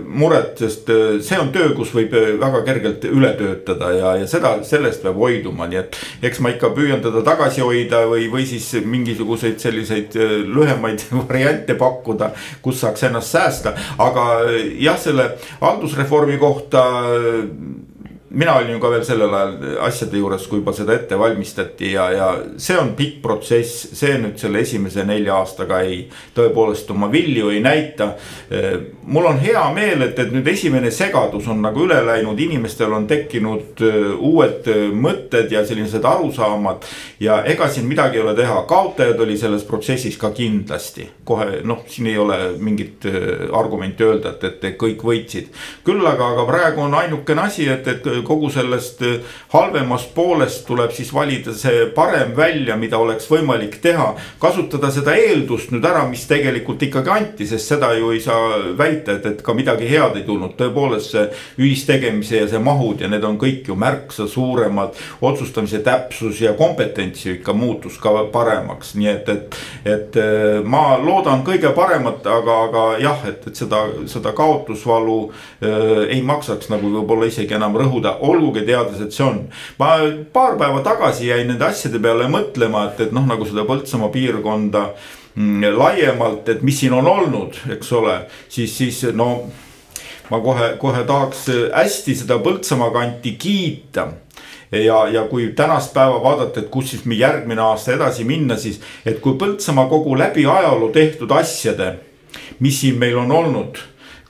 [0.09, 4.55] muret, sest eh, see on töö, kus võib väga kergelt üle töötada ja, ja seda,
[4.66, 8.74] sellest peab hoiduma, nii et eks ma ikka püüan teda tagasi hoida või, või siis
[8.82, 12.32] mingi mingisuguseid selliseid äh, lühemaid variante pakkuda,
[12.64, 16.88] kus saaks ennast säästa, aga äh, jah, selle haldusreformi kohta
[18.34, 22.08] mina olin ju ka veel sellel ajal asjade juures, kui juba seda ette valmistati ja,
[22.12, 26.00] ja see on pikk protsess, see nüüd selle esimese nelja aastaga ei,
[26.34, 28.14] tõepoolest oma vilju ei näita.
[29.06, 33.06] mul on hea meel, et, et nüüd esimene segadus on nagu üle läinud, inimestel on
[33.08, 36.88] tekkinud äh, uued äh, mõtted ja sellised arusaamad.
[37.20, 41.86] ja ega siin midagi ei ole teha, kaotajad oli selles protsessis ka kindlasti, kohe noh,
[41.88, 45.54] siin ei ole mingit äh, argumenti öelda, et, et kõik võitsid.
[45.86, 49.20] küll aga, aga praegu on ainukene asi, et, et kogu sellest äh,
[49.54, 54.14] halvemast poolest tuleb siis valida see parem välja, mida oleks võimalik teha.
[54.40, 59.18] kasutada seda eeldust nüüd ära, mis tegelikult ikkagi anti, sest seda ju ei saa väita,
[59.18, 61.26] et, et ka midagi head ei tulnud, tõepoolest see
[61.62, 64.96] ühistegemise ja see mahud ja need on kõik ju märksa suuremad.
[65.22, 70.98] otsustamise täpsus ja kompetents ju ikka muutus ka paremaks, nii et, et, et äh, ma
[71.02, 76.90] loodan kõige paremat, aga, aga jah, et, et seda, seda kaotusvalu äh, ei maksaks nagu
[76.94, 79.43] võib-olla isegi enam rõhuda olgugi teades, et see on.
[79.80, 79.97] ma
[80.34, 84.88] paar päeva tagasi jäin nende asjade peale mõtlema, et, et noh, nagu seda Põltsamaa piirkonda
[85.36, 88.18] mm, laiemalt, et mis siin on olnud, eks ole,
[88.49, 89.30] siis, siis no
[90.32, 94.09] ma kohe, kohe tahaks hästi seda Põltsamaa kanti kiita
[94.80, 98.82] ja, ja kui tänast päeva vaadata, et kus siis me järgmine aasta edasi minna, siis.
[99.05, 101.95] et kui Põltsamaa kogu läbi ajaloo tehtud asjade,
[102.59, 103.78] mis siin meil on olnud.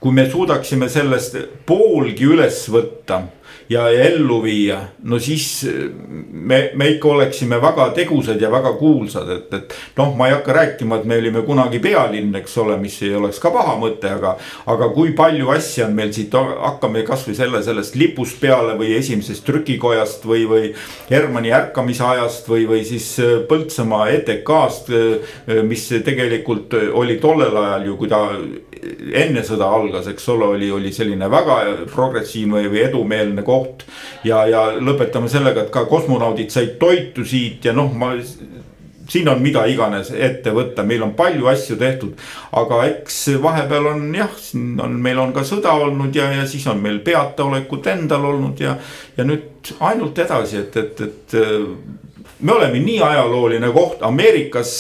[0.04, 3.22] kui me suudaksime sellest poolgi üles võtta
[3.70, 5.88] ja, ellu viia, no siis eh,
[6.32, 10.56] me, me ikka oleksime väga tegusad ja väga kuulsad, et, et noh, ma ei hakka
[10.58, 14.36] rääkima, et me olime kunagi pealinn, eks ole, mis ei oleks ka paha mõte, aga.
[14.74, 19.46] aga kui palju asju on meil siit, hakkame kasvõi selle, sellest lipust peale või esimesest
[19.48, 20.74] trükikojast või, või.
[21.10, 27.90] Hermanni ärkamise ajast või, või siis eh, Põltsamaa ETK-st, eh, mis tegelikult oli tollel ajal
[27.90, 28.24] ju, kui ta
[29.24, 31.60] enne sõda algas, eks ole, oli, oli selline väga
[31.92, 33.86] progressiivne või edumeelne koht.
[34.24, 38.14] ja, ja lõpetame sellega, et ka kosmonaudid said toitu siit ja noh, ma
[39.10, 42.14] siin on mida iganes ette võtta, meil on palju asju tehtud.
[42.52, 46.66] aga eks vahepeal on jah, siin on, meil on ka sõda olnud ja, ja siis
[46.72, 48.78] on meil peataolekut endal olnud ja.
[49.18, 51.36] ja nüüd ainult edasi, et, et, et
[52.40, 54.74] me oleme nii ajalooline koht, Ameerikas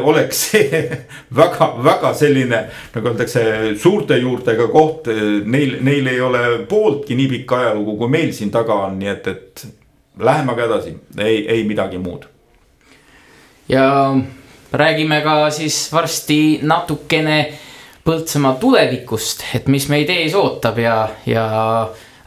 [0.00, 0.82] oleks see
[1.40, 2.62] väga-väga selline,
[2.94, 3.44] nagu öeldakse,
[3.80, 5.10] suurte juurtega koht.
[5.44, 9.28] Neil, neil ei ole pooltki nii pikka ajalugu, kui meil siin taga on, nii et,
[9.28, 9.66] et
[10.20, 12.28] läheme aga edasi, ei, ei midagi muud.
[13.68, 14.16] ja
[14.72, 17.42] räägime ka siis varsti natukene
[18.00, 20.94] Põltsamaa tulevikust, et mis meid ees ootab ja,
[21.28, 21.42] ja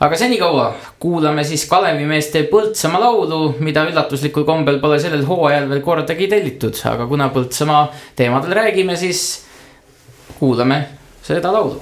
[0.04, 0.66] aga senikaua
[0.99, 7.08] kuulame siis Kalevimeeste Põltsamaa laulu, mida üllatuslikul kombel pole sellel hooajal veel kordagi tellitud, aga
[7.08, 7.86] kuna Põltsamaa
[8.20, 9.24] teemadel räägime, siis
[10.39, 10.84] kuulame
[11.24, 11.80] seda laulu.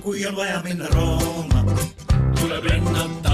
[0.00, 1.62] kui on vaja minna Rooma,
[2.40, 3.29] tuleb lennata.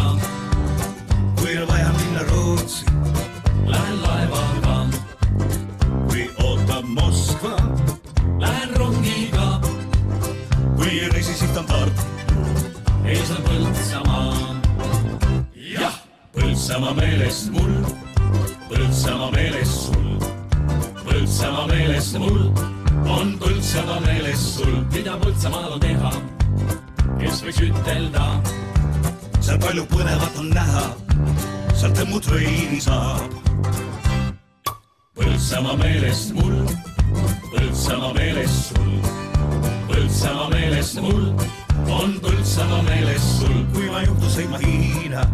[16.86, 17.72] Põltsamaa meeles mul,
[18.70, 20.04] Põltsamaa meeles sul,
[21.00, 22.36] Põltsamaa meeles mul
[23.10, 26.12] on Põltsamaa meeles sul, mida Põltsamaal on teha,
[27.18, 28.28] kes võiks ütelda.
[29.40, 30.84] seal palju põnevat on näha,
[31.74, 33.34] sealt õmmut veini saab.
[35.18, 36.54] Põltsamaa meelest mul
[37.50, 38.94] Põltsamaa meeles sul,
[39.90, 41.34] Põltsamaa meeles mul,
[41.98, 43.58] on Põltsamaa meeles sul.
[43.74, 45.26] kui ma juhtun sõitma Hiina,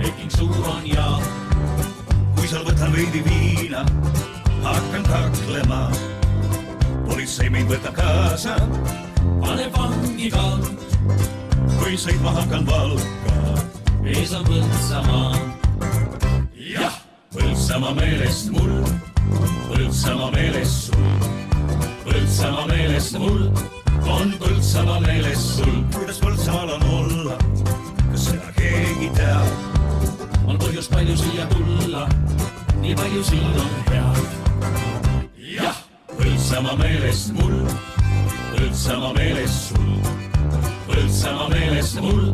[0.00, 1.04] Peking suur on ja
[2.32, 3.82] kui seal võtan veidi viina,
[4.64, 5.80] hakkan kaklema.
[7.04, 8.54] politsei mind võtab kaasa,
[9.42, 10.44] paneb vangi ka.
[11.76, 13.36] kui sõitma hakkan Valka,
[14.08, 15.36] ees on Põltsamaa.
[16.56, 16.96] jah,
[17.36, 18.72] Põltsamaa meelest mul,
[19.68, 21.26] Põltsamaa meeles sul,
[22.06, 23.50] Põltsamaa meelest mul,
[24.08, 25.82] on Põltsamaa meeles sul.
[25.92, 27.36] kuidas Põltsamaal on olla,
[28.12, 29.69] kas seda keegi teab?
[30.50, 32.06] On põhjust palju siia tulla,
[32.82, 34.18] nii palju siin on head.
[35.54, 35.76] jah,
[36.10, 37.54] Põltsamaa meelest mul,
[38.50, 39.92] Põltsamaa meelest sul,
[40.88, 42.24] Põltsamaa meelest mul,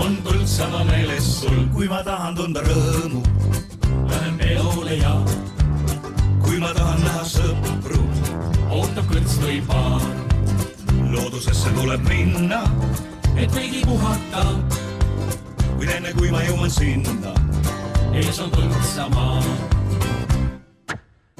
[0.00, 1.58] on Põltsamaa meelest sul.
[1.74, 3.20] kui ma tahan tunda rõõmu,
[4.08, 5.14] lähen peole ja
[6.46, 8.00] kui ma tahan näha sõpru,
[8.70, 10.08] ootab kõrts või paar.
[11.12, 12.62] loodusesse tuleb minna,
[13.36, 14.46] et veidi puhata
[15.82, 17.30] kuid enne kui ma jõuan sinna,
[18.14, 19.40] ees on Põltsamaa.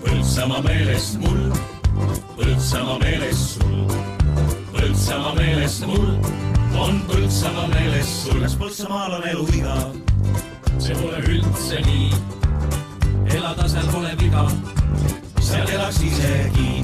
[0.01, 1.45] Põltsamaa meelest mul,
[2.35, 3.93] Põltsamaa meelest sul,
[4.73, 6.09] Põltsamaa meelest mul,
[6.75, 8.43] on Põltsamaa meelest sul.
[8.43, 9.79] kas Põltsamaal on elu iga?
[10.83, 12.11] see pole üldse nii,
[13.37, 14.49] elada seal pole viga,
[15.39, 16.83] seal elaks isegi.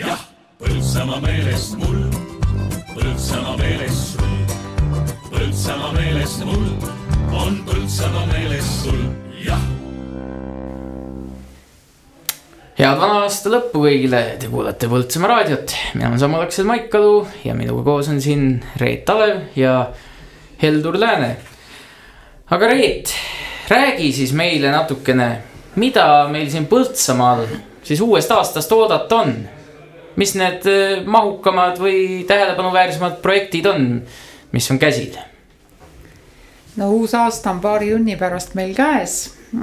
[0.00, 0.26] jah,
[0.58, 2.02] Põltsamaa meelest mul,
[2.96, 4.28] Põltsamaa meelest sul
[5.38, 6.64] Põltsamaa meelest mul,
[7.30, 8.96] on Põltsamaa meelest sul,
[9.38, 9.60] jah.
[12.80, 17.12] head vana aasta lõppu kõigile, te kuulate Põltsamaa raadiot, mina olen Samu Aksel Maikalu
[17.46, 18.48] ja minuga koos on siin
[18.82, 19.76] Reet Talev ja
[20.58, 21.36] Heldur Lääne.
[22.50, 23.14] aga Reet,
[23.70, 25.28] räägi siis meile natukene,
[25.78, 27.46] mida meil siin Põltsamaal
[27.86, 29.36] siis uuest aastast oodata on?
[30.18, 33.92] mis need eh, mahukamad või tähelepanuväärsemad projektid on,
[34.52, 35.18] mis on käsil?
[36.78, 39.18] no uus aasta on paari junni pärast meil käes,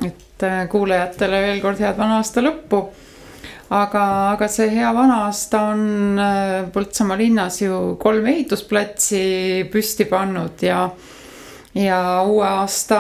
[0.06, 2.84] et äh, kuulajatele veel kord head vana aasta lõppu.
[3.76, 4.06] aga,
[4.36, 10.90] aga see hea vana aasta on äh, Põltsamaa linnas ju kolm ehitusplatsi püsti pannud ja
[11.76, 13.00] ja uue aasta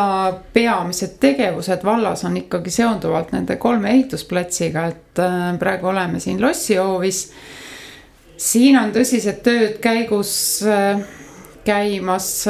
[0.53, 7.21] peamised tegevused vallas on ikkagi seonduvalt nende kolme ehitusplatsiga, et äh, praegu oleme siin lossihoovis.
[8.37, 10.63] siin on tõsised tööd käigus
[11.65, 12.45] käimas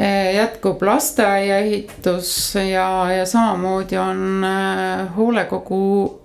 [0.00, 6.20] Eh, jätkub lasteaia ehitus ja, ja samamoodi on eh, hoolekogu,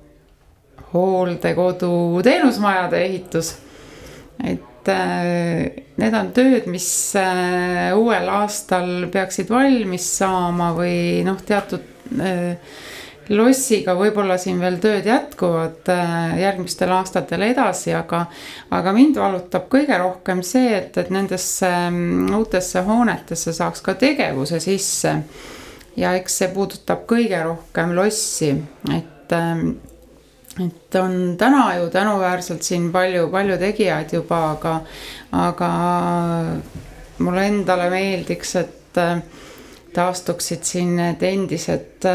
[0.93, 3.55] hooldekodu teenusmajade ehitus.
[4.43, 6.87] et eh, need on tööd, mis
[7.95, 10.97] uuel aastal peaksid valmis saama või
[11.27, 11.83] noh, teatud
[13.29, 18.25] lossiga võib-olla siin veel tööd jätkuvad äh, järgmistel aastatel edasi, aga.
[18.75, 24.59] aga mind valutab kõige rohkem see, et, et nendesse mm, uutesse hoonetesse saaks ka tegevuse
[24.63, 25.15] sisse.
[25.95, 28.51] ja eks see puudutab kõige rohkem lossi,
[28.93, 29.77] et ähm,
[30.55, 34.75] et on täna ju tänuväärselt siin palju, palju tegijaid juba, aga,
[35.35, 35.71] aga
[37.17, 39.19] mulle endale meeldiks, et äh,
[39.95, 42.07] taastuksid siin need endised,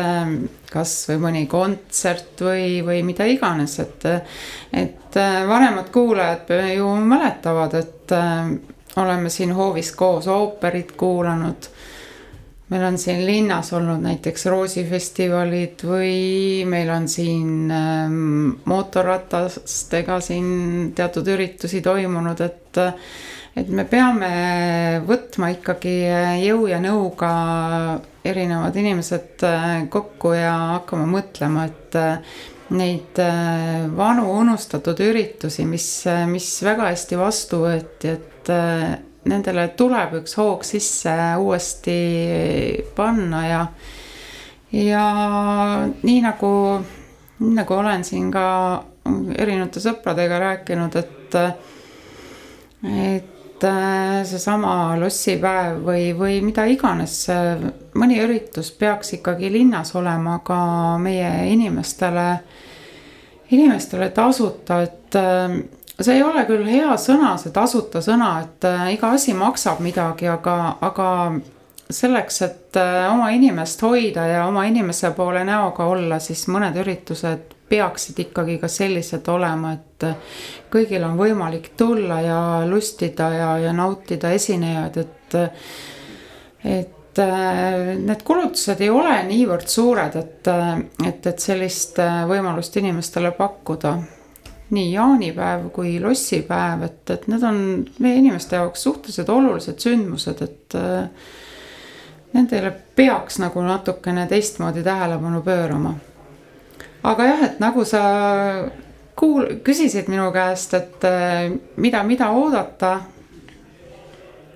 [0.70, 4.06] ähm, kasvõi mõni kontsert või, või mida iganes, et.
[4.72, 8.52] et äh, vanemad kuulajad ju mäletavad, et äh,
[8.96, 11.70] oleme siin hoovis koos ooperit kuulanud.
[12.70, 21.26] meil on siin linnas olnud näiteks roosifestivalid või meil on siin ähm, mootorratastega siin teatud
[21.26, 22.78] üritusi toimunud, et
[23.60, 24.30] et me peame
[25.06, 25.96] võtma ikkagi
[26.44, 27.32] jõu ja nõuga
[28.24, 32.40] erinevad inimesed äh, kokku ja hakkama mõtlema, et äh,
[32.76, 35.88] neid äh, vanu unustatud üritusi, mis,
[36.30, 38.52] mis väga hästi vastu võeti, et
[39.30, 41.96] nendele tuleb üks hoog sisse uuesti
[42.96, 43.64] panna ja,
[44.74, 45.02] ja
[46.00, 46.52] nii nagu,
[47.42, 48.46] nii nagu olen siin ka
[49.36, 51.36] erinevate sõpradega rääkinud, et,
[52.88, 57.26] et et äh, seesama lossipäev või, või mida iganes,
[57.98, 62.26] mõni üritus peaks ikkagi linnas olema ka meie inimestele,
[63.52, 65.60] inimestele tasuta, et äh,
[66.00, 70.30] see ei ole küll hea sõna, see tasuta sõna, et äh, iga asi maksab midagi,
[70.32, 71.10] aga, aga
[71.90, 72.78] selleks, et
[73.10, 78.68] oma inimest hoida ja oma inimese poole näoga olla, siis mõned üritused peaksid ikkagi ka
[78.70, 80.06] sellised olema, et
[80.72, 85.38] kõigil on võimalik tulla ja lustida ja, ja nautida esinejaid, et,
[86.64, 90.48] et et äh, need kulutused ei ole niivõrd suured, et,
[91.06, 91.98] et, et sellist
[92.30, 93.98] võimalust inimestele pakkuda.
[94.70, 97.56] nii jaanipäev kui lossipäev, et, et need on
[97.98, 100.76] meie inimeste jaoks suhteliselt olulised sündmused, et
[102.32, 105.94] nendele peaks nagu natukene teistmoodi tähelepanu pöörama.
[107.02, 108.02] aga jah, et nagu sa
[109.16, 111.08] kuul-, küsisid minu käest, et
[111.76, 113.00] mida, mida oodata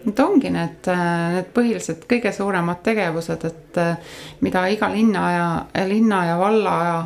[0.05, 0.85] Need ongi need,
[1.33, 3.79] need põhilised kõige suuremad tegevused, et
[4.45, 5.47] mida iga linna ja,
[5.89, 6.99] linna ja valla ja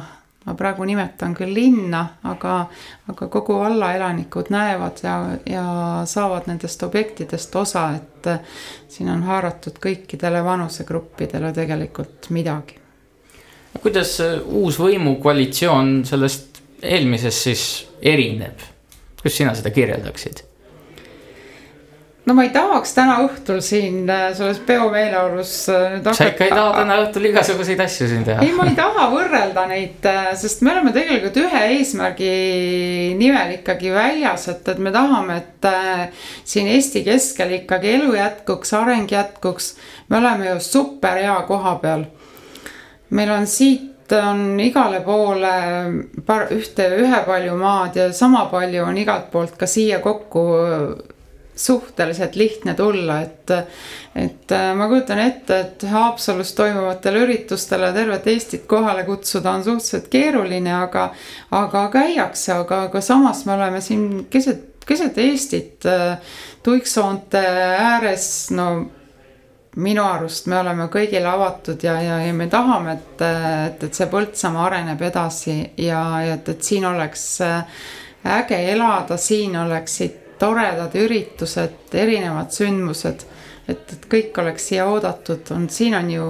[0.48, 2.54] ma praegu nimetan küll linna, aga,
[3.12, 5.64] aga kogu valla elanikud näevad ja, ja
[6.08, 8.30] saavad nendest objektidest osa, et
[8.88, 12.80] siin on haaratud kõikidele vanusegruppidele tegelikult midagi.
[13.82, 17.64] kuidas uus võimukoalitsioon sellest eelmisest siis
[18.02, 18.64] erineb?
[19.20, 20.47] kuidas sina seda kirjeldaksid?
[22.28, 26.16] No ma ei tahaks täna õhtul siin äh, selles peomeeleolus äh, nüüd hakata.
[26.18, 28.44] sa ikka ei taha täna õhtul igasuguseid asju siin teha?
[28.44, 32.30] ei, ma ei taha võrrelda neid, äh, sest me oleme tegelikult ühe eesmärgi
[33.18, 35.68] nimel ikkagi väljas, et, et me tahame, et
[36.48, 39.74] siin Eesti keskel ikkagi elu jätkuks, areng jätkuks.
[40.12, 42.08] me oleme ju super hea koha peal.
[43.10, 45.52] meil on siit on igale poole
[46.26, 50.44] par, ühte, ühepalju maad ja sama palju on igalt poolt ka siia kokku
[51.58, 53.50] suhteliselt lihtne tulla, et,
[54.14, 60.06] et äh, ma kujutan ette, et Haapsalus toimuvatele üritustele tervet Eestit kohale kutsuda on suhteliselt
[60.12, 61.08] keeruline, aga,
[61.58, 67.42] aga käiakse, aga, aga samas me oleme siin keset, keset Eestit äh, tuiksoonte
[67.78, 68.68] ääres, no
[69.78, 74.06] minu arust me oleme kõigile avatud ja, ja, ja me tahame, et, et, et see
[74.10, 77.84] Põltsamaa areneb edasi ja, ja et, et siin oleks äh,
[78.38, 83.26] äge elada, siin oleksid toredad üritused, erinevad sündmused.
[83.68, 86.28] et, et kõik oleks siia oodatud, on, siin on ju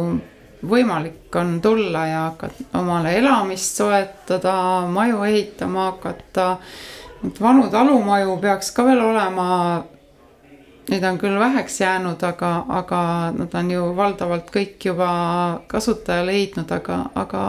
[0.67, 6.57] võimalik on tulla ja hakata omale elamist soetada, maju ehitama hakata.
[7.27, 9.85] et vanu talumaju peaks ka veel olema.
[10.89, 13.01] Neid on küll väheks jäänud, aga, aga
[13.37, 17.43] nad on ju valdavalt kõik juba kasutaja leidnud, aga, aga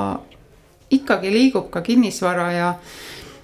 [0.91, 2.73] ikkagi liigub ka kinnisvara ja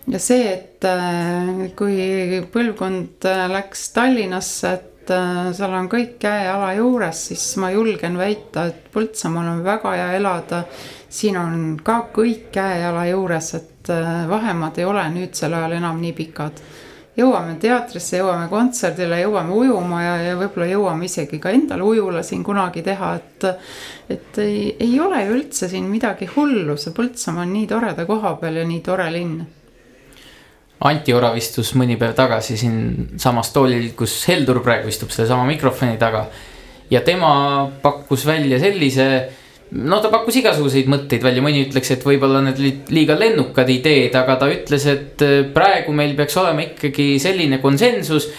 [0.07, 6.73] ja see, et äh, kui põlvkond äh, läks Tallinnasse, et äh, seal on kõik käe-jala
[6.77, 10.63] juures, siis ma julgen väita, et Põltsamaal on väga hea elada.
[11.09, 13.89] siin on ka kõik käe-jala juures, et
[14.29, 16.61] vahemaad ei ole nüüdsel ajal enam nii pikad.
[17.17, 22.43] jõuame teatrisse, jõuame kontserdile, jõuame ujuma ja, ja võib-olla jõuame isegi ka endale ujula siin
[22.43, 23.45] kunagi teha, et.
[24.09, 28.35] et ei, ei ole ju üldse siin midagi hullu, see Põltsamaa on nii toreda koha
[28.41, 29.45] peal ja nii tore linn
[30.83, 36.27] Anti Orav istus mõni päev tagasi siinsamas toolil, kus Heldur praegu istub sellesama mikrofoni taga.
[36.91, 39.05] ja tema pakkus välja sellise,
[39.71, 44.13] no ta pakkus igasuguseid mõtteid välja, mõni ütleks, et võib-olla need olid liiga lennukad ideed,
[44.15, 45.23] aga ta ütles, et
[45.53, 48.29] praegu meil peaks olema ikkagi selline konsensus.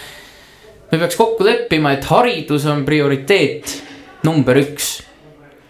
[0.91, 3.81] me peaks kokku leppima, et haridus on prioriteet
[4.23, 5.06] number üks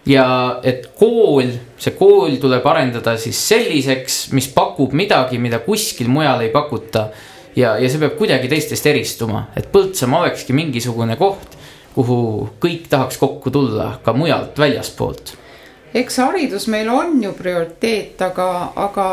[0.06, 6.44] ja et kool, see kool tuleb arendada siis selliseks, mis pakub midagi, mida kuskil mujal
[6.44, 7.08] ei pakuta.
[7.56, 11.58] ja, ja see peab kuidagi teistest eristuma, et Põltsamaa olekski mingisugune koht,
[11.94, 15.36] kuhu kõik tahaks kokku tulla ka mujalt, väljaspoolt
[15.94, 19.06] eks haridus meil on ju prioriteet, aga, aga.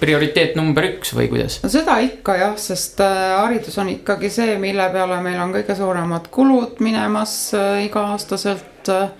[0.00, 1.60] prioriteet number üks või kuidas?
[1.62, 5.76] no seda ikka jah, sest äh, haridus on ikkagi see, mille peale meil on kõige
[5.78, 9.10] suuremad kulud minemas äh, iga-aastaselt äh,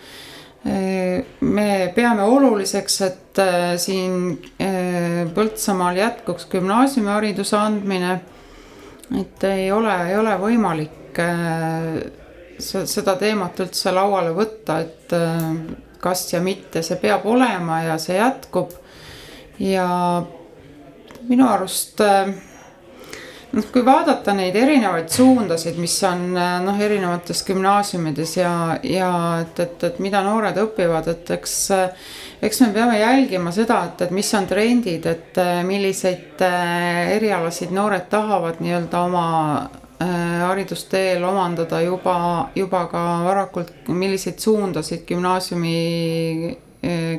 [0.67, 4.17] me peame oluliseks, et äh, siin
[4.61, 8.21] äh, Põltsamaal jätkuks gümnaasiumihariduse andmine.
[9.21, 12.01] et ei ole, ei ole võimalik äh,
[12.59, 15.13] seda teemat üldse lauale võtta, et
[16.01, 18.73] kas ja mitte, see peab olema ja see jätkub.
[19.61, 19.87] ja
[21.29, 22.01] minu arust
[23.53, 29.89] noh, kui vaadata neid erinevaid suundasid, mis on noh, erinevates gümnaasiumides ja, ja et, et,
[29.91, 31.57] et mida noored õpivad, et eks.
[32.43, 38.09] eks me peame jälgima seda, et, et mis on trendid, et milliseid äh, erialasid noored
[38.13, 39.27] tahavad nii-öelda oma
[39.97, 42.17] haridusteel omandada juba,
[42.55, 45.77] juba ka varakult, milliseid suundasid gümnaasiumi,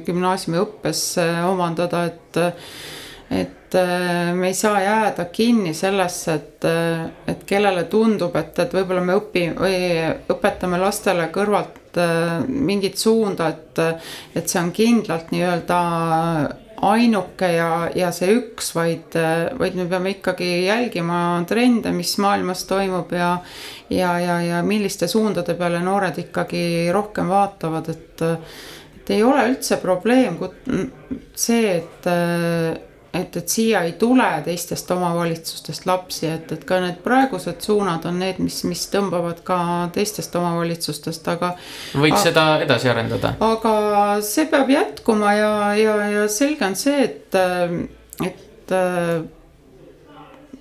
[0.06, 1.02] gümnaasiumiõppes
[1.50, 2.40] omandada, et
[3.30, 8.74] et äh, me ei saa jääda kinni sellesse, et, äh, et kellele tundub, et, et
[8.74, 9.82] võib-olla me õpime või
[10.32, 13.84] õpetame lastele kõrvalt äh, mingit suunda, et,
[14.36, 15.82] et see on kindlalt nii-öelda
[16.88, 19.16] ainuke ja, ja see üks, vaid,
[19.58, 21.20] vaid me peame ikkagi jälgima
[21.50, 23.32] trende, mis maailmas toimub ja
[23.90, 28.28] ja, ja, ja milliste suundade peale noored ikkagi rohkem vaatavad, et
[29.08, 30.38] et ei ole üldse probleem
[31.34, 32.08] see, et
[33.22, 38.20] et, et siia ei tule teistest omavalitsustest lapsi, et, et ka need praegused suunad on
[38.22, 39.60] need, mis, mis tõmbavad ka
[39.96, 41.54] teistest omavalitsustest, aga.
[41.94, 43.34] võiks aga, seda edasi arendada.
[43.50, 43.76] aga
[44.26, 47.40] see peab jätkuma ja, ja, ja selge on see, et,
[48.26, 48.76] et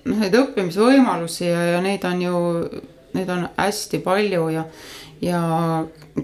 [0.07, 2.45] noh, neid õppimisvõimalusi ja, ja neid on ju,
[3.17, 4.69] neid on hästi palju ja
[5.21, 5.41] ja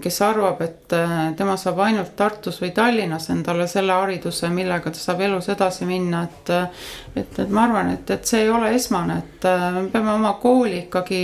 [0.00, 5.00] kes arvab, et äh, tema saab ainult Tartus või Tallinnas endale selle hariduse, millega ta
[5.00, 6.50] saab elus edasi minna, et.
[6.50, 6.84] Äh,
[7.14, 10.34] et, et ma arvan, et, et see ei ole esmane, et äh, me peame oma
[10.42, 11.22] kooli ikkagi,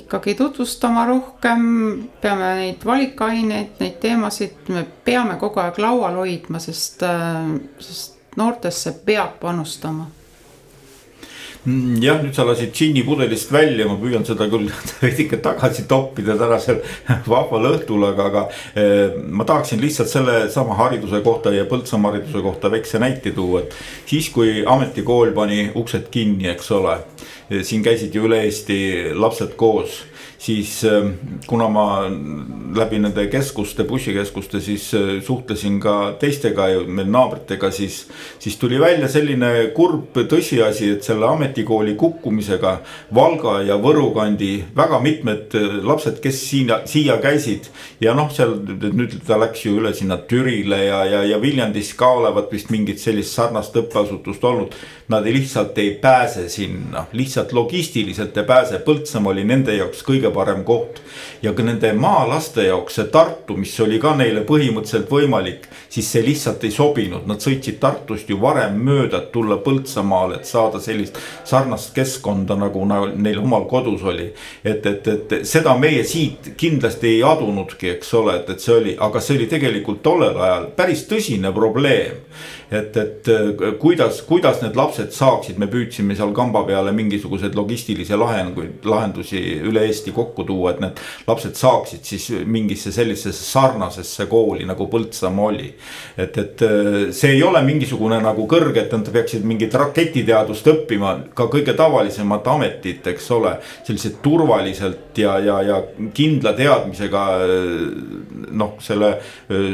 [0.00, 1.68] ikkagi tutvustama rohkem.
[2.20, 7.04] peame neid valikaineid, neid teemasid, me peame kogu aeg laual hoidma, sest,
[7.78, 10.08] sest noortesse peab panustama
[11.64, 14.68] jah, nüüd sa lasid džinni pudelist välja, ma püüan seda küll
[15.02, 16.82] veidike tagasi toppida tänasel
[17.32, 18.42] vahval õhtul, aga, aga
[18.76, 23.76] eh, ma tahaksin lihtsalt sellesama hariduse kohta ja Põltsamaa hariduse kohta väikse näite tuua, et
[24.10, 26.98] siis, kui ametikool pani uksed kinni, eks ole,
[27.48, 30.02] eh, siin käisid ju üle Eesti lapsed koos
[30.44, 31.12] siis ähm,
[31.46, 31.84] kuna ma
[32.76, 38.04] läbi nende keskuste, bussikeskuste siis äh, suhtlesin ka teistega meil naabritega, siis.
[38.38, 42.74] siis tuli välja selline kurb tõsiasi, et selle ametikooli kukkumisega
[43.14, 47.70] Valga ja Võru kandi väga mitmed äh, lapsed, kes siin, siia käisid.
[48.00, 52.10] ja noh, seal nüüd ta läks ju üle sinna Türile ja, ja, ja Viljandis ka
[52.18, 54.76] olevat vist mingit sellist sarnast õppeasutust olnud.
[55.08, 60.64] Nad lihtsalt ei pääse sinna, lihtsalt logistiliselt ei pääse, Põltsamaa oli nende jaoks kõige parem
[60.64, 61.00] koht.
[61.42, 66.22] ja ka nende maalaste jaoks see Tartu, mis oli ka neile põhimõtteliselt võimalik, siis see
[66.24, 71.18] lihtsalt ei sobinud, nad sõitsid Tartust ju varem mööda, et tulla Põltsamaale, et saada sellist
[71.44, 74.30] sarnast keskkonda, nagu neil omal kodus oli.
[74.64, 78.96] et, et, et seda meie siit kindlasti ei adunudki, eks ole, et, et see oli,
[78.98, 82.22] aga see oli tegelikult tollel ajal päris tõsine probleem
[82.74, 83.30] et, et
[83.80, 89.84] kuidas, kuidas need lapsed saaksid, me püüdsime seal kamba peale mingisuguseid logistilisi lahenguid, lahendusi üle
[89.88, 95.70] Eesti kokku tuua, et need lapsed saaksid siis mingisse sellisesse sarnasesse kooli nagu Põltsamaa oli.
[96.16, 96.64] et, et
[97.14, 102.46] see ei ole mingisugune nagu kõrge, et nad peaksid mingit raketiteadust õppima, ka kõige tavalisemat
[102.54, 103.56] ametit, eks ole.
[103.84, 105.80] selliselt turvaliselt ja, ja, ja
[106.14, 107.24] kindla teadmisega
[108.50, 109.14] noh, selle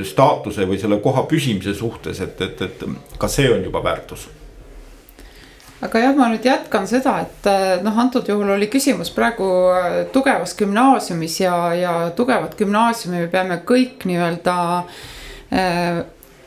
[0.06, 4.28] staatuse või selle koha püsimise suhtes, et, et, et ka see on juba väärtus.
[5.80, 10.02] Aga jah, ma nüüd jätkan seda, et äh, noh, antud juhul oli küsimus praegu äh,
[10.12, 16.02] tugevas gümnaasiumis ja, ja tugevat gümnaasiumi me peame kõik nii-öelda äh,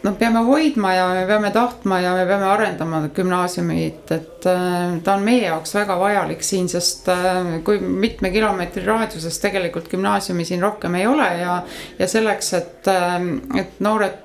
[0.06, 5.26] noh, peame hoidma ja me peame tahtma ja me peame arendama gümnaasiumit, et ta on
[5.26, 7.10] meie jaoks väga vajalik siin, sest
[7.66, 11.58] kui mitme kilomeetri raadiuses tegelikult gümnaasiumi siin rohkem ei ole ja,
[11.98, 12.92] ja selleks, et,
[13.64, 14.23] et noored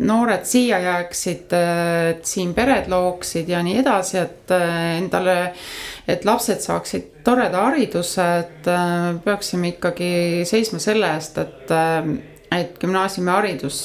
[0.00, 1.52] noored siia jääksid,
[2.10, 5.36] et siin pered looksid ja nii edasi, et äh, endale,
[6.08, 10.12] et lapsed saaksid toreda hariduse, et äh, peaksime ikkagi
[10.48, 12.10] seisma selle eest, et, äh,
[12.60, 13.82] et gümnaasiumiharidus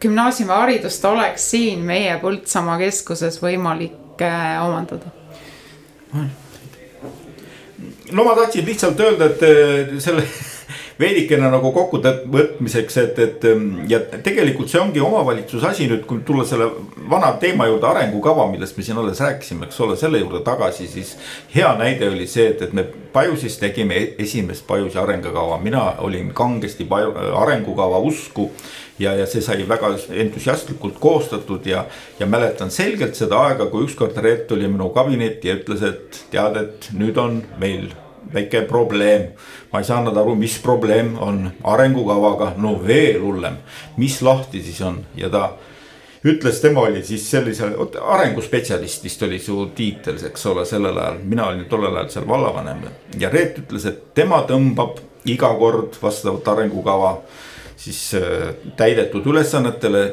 [0.00, 4.22] gümnaasiumiharidust oleks siin meie Põltsamaa keskuses võimalik
[4.64, 5.10] omandada.
[8.12, 10.24] no ma tahtsin lihtsalt öelda, et selle
[11.00, 13.46] veidikene nagu kokkuvõtmiseks, et, et
[13.90, 16.68] ja tegelikult see ongi omavalitsuse asi nüüd, kui tulla selle
[17.10, 21.16] vana teema juurde, arengukava, millest me siin alles rääkisime, eks ole, selle juurde tagasi, siis.
[21.54, 26.32] hea näide oli see, et, et me Pajusis tegime e-, esimest Pajusi arengukava, mina olin
[26.34, 28.48] kangesti paju, arengukava usku
[28.98, 29.92] ja, ja see sai väga
[30.24, 31.84] entusiastlikult koostatud ja,
[32.18, 36.58] ja mäletan selgelt seda aega, kui ükskord Reet tuli minu kabinetti ja ütles, et tead,
[36.62, 37.90] et nüüd on meil
[38.32, 39.28] väike probleem.
[39.72, 43.56] ma ei saanud aru, mis probleem on arengukavaga, no veel hullem,
[43.96, 45.48] mis lahti siis on ja ta
[46.24, 51.48] ütles, tema oli siis sellise, arenguspetsialist vist oli su tiitel, eks ole, sellel ajal, mina
[51.50, 52.84] olin tollel ajal seal vallavanem.
[53.18, 57.18] ja Reet ütles, et tema tõmbab iga kord vastavat arengukava
[57.76, 60.04] siis äh, täidetud ülesannetele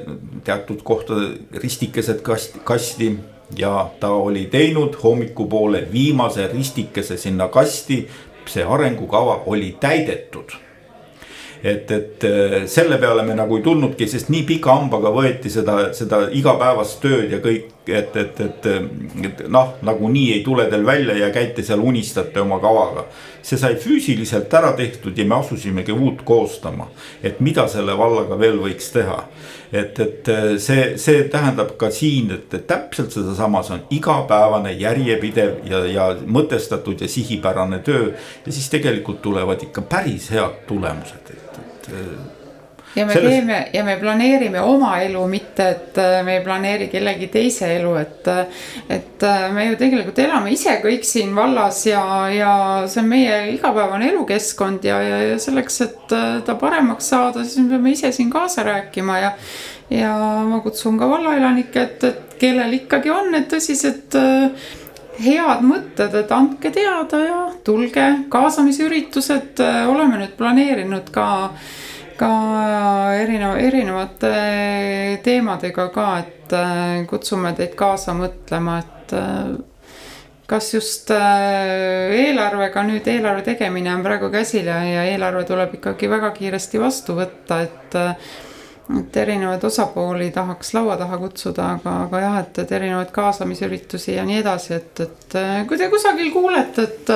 [0.43, 3.12] teatud kohtade ristikesed kasti, kasti
[3.58, 8.08] ja ta oli teinud hommikupoole viimase ristikese sinna kasti.
[8.45, 10.52] see arengukava oli täidetud.
[11.64, 12.24] et, et
[12.66, 17.32] selle peale me nagu ei tulnudki, sest nii pika hambaga võeti seda, seda igapäevast tööd
[17.32, 18.66] ja kõik et, et, et,
[19.26, 23.06] et noh, nagunii ei tule teil välja ja käite seal unistate oma kavaga.
[23.42, 26.86] see sai füüsiliselt ära tehtud ja me asusimegi uut koostama,
[27.24, 29.18] et mida selle vallaga veel võiks teha.
[29.72, 30.30] et, et
[30.62, 37.02] see, see tähendab ka siin, et, täpselt sedasama, see on igapäevane järjepidev ja, ja mõtestatud
[37.02, 38.12] ja sihipärane töö.
[38.46, 41.60] ja siis tegelikult tulevad ikka päris head tulemused, et,
[41.90, 42.41] et
[42.96, 43.32] ja me Selles...
[43.32, 47.96] teeme ja me planeerime oma elu, mitte et äh, me ei planeeri kellegi teise elu,
[48.02, 48.28] et.
[48.28, 48.46] Äh,
[48.92, 52.54] et äh, me ju tegelikult elame ise kõik siin vallas ja, ja
[52.92, 56.16] see on meie igapäevane elukeskkond ja, ja, ja selleks, et
[56.46, 59.32] ta paremaks saada, siis me peame ise siin kaasa rääkima ja.
[59.94, 60.12] ja
[60.48, 64.18] ma kutsun ka vallaelanikke, et, et kellel ikkagi on need tõsised
[65.22, 69.62] head mõtted, et andke teada ja tulge kaasamisüritused,
[69.92, 71.28] oleme nüüd planeerinud ka
[72.22, 74.32] ka erineva, erinevate
[75.26, 79.55] teemadega ka, et äh, kutsume teid kaasa mõtlema, et äh,
[80.51, 86.11] kas just äh, eelarvega nüüd eelarve tegemine on praegu käsil ja, ja eelarve tuleb ikkagi
[86.11, 87.99] väga kiiresti vastu võtta, et
[88.91, 94.26] et erinevaid osapooli tahaks laua taha kutsuda, aga, aga jah, et, et erinevaid kaasamisüritusi ja
[94.28, 95.38] nii edasi, et, et
[95.69, 97.13] kui te kusagil kuulete, et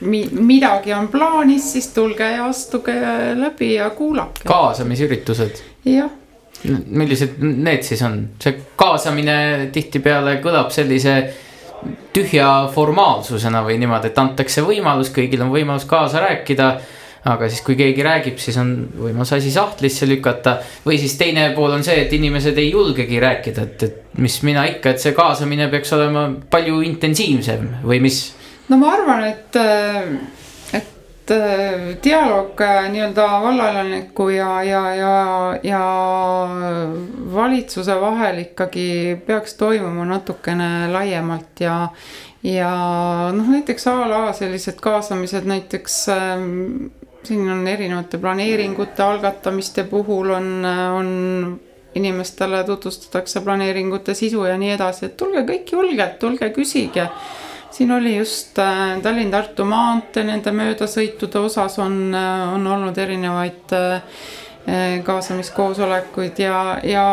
[0.00, 2.94] mi-, midagi on plaanis, siis tulge ja astuge
[3.36, 4.46] läbi ja kuulake.
[4.48, 5.62] kaasamisüritused.
[5.84, 6.10] jah.
[6.86, 11.14] millised need siis on, see kaasamine tihtipeale kõlab sellise
[12.12, 16.74] tühja formaalsusena või niimoodi, et antakse võimalus, kõigil on võimalus kaasa rääkida
[17.28, 20.58] aga siis, kui keegi räägib, siis on võimalus asi sahtlisse lükata.
[20.86, 24.64] või siis teine pool on see, et inimesed ei julgegi rääkida, et, et mis mina
[24.68, 28.22] ikka, et see kaasamine peaks olema palju intensiivsem või mis
[28.70, 35.14] no ma arvan, et, äh, et äh, dialoog äh, nii-öelda vallaelaniku ja, ja, ja,
[35.62, 35.82] ja
[37.34, 41.76] valitsuse vahel ikkagi peaks toimuma natukene laiemalt ja
[42.46, 42.70] ja
[43.36, 46.86] noh, näiteks a la sellised kaasamised näiteks ähm,
[47.26, 50.64] siin on erinevate planeeringute algatamiste puhul on,
[50.94, 51.60] on
[51.94, 57.10] inimestele tutvustatakse planeeringute sisu ja nii edasi, et tulge kõik julgelt, tulge küsige
[57.70, 64.22] siin oli just äh, Tallinn-Tartu maantee, nende möödasõitude osas on, äh, on olnud erinevaid äh,
[65.04, 67.04] kaasamiskoosolekuid ja, ja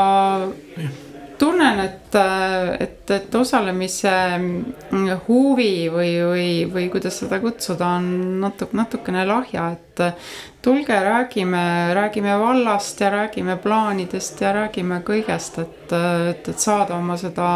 [1.39, 2.17] tunnen, et,
[2.79, 8.09] et, et osalemise mm, huvi või, või, või kuidas seda kutsuda, on
[8.43, 10.03] natuke, natukene lahja, et
[10.65, 15.93] tulge, räägime, räägime vallast ja räägime plaanidest ja räägime kõigest, et,
[16.33, 17.51] et, et saada oma seda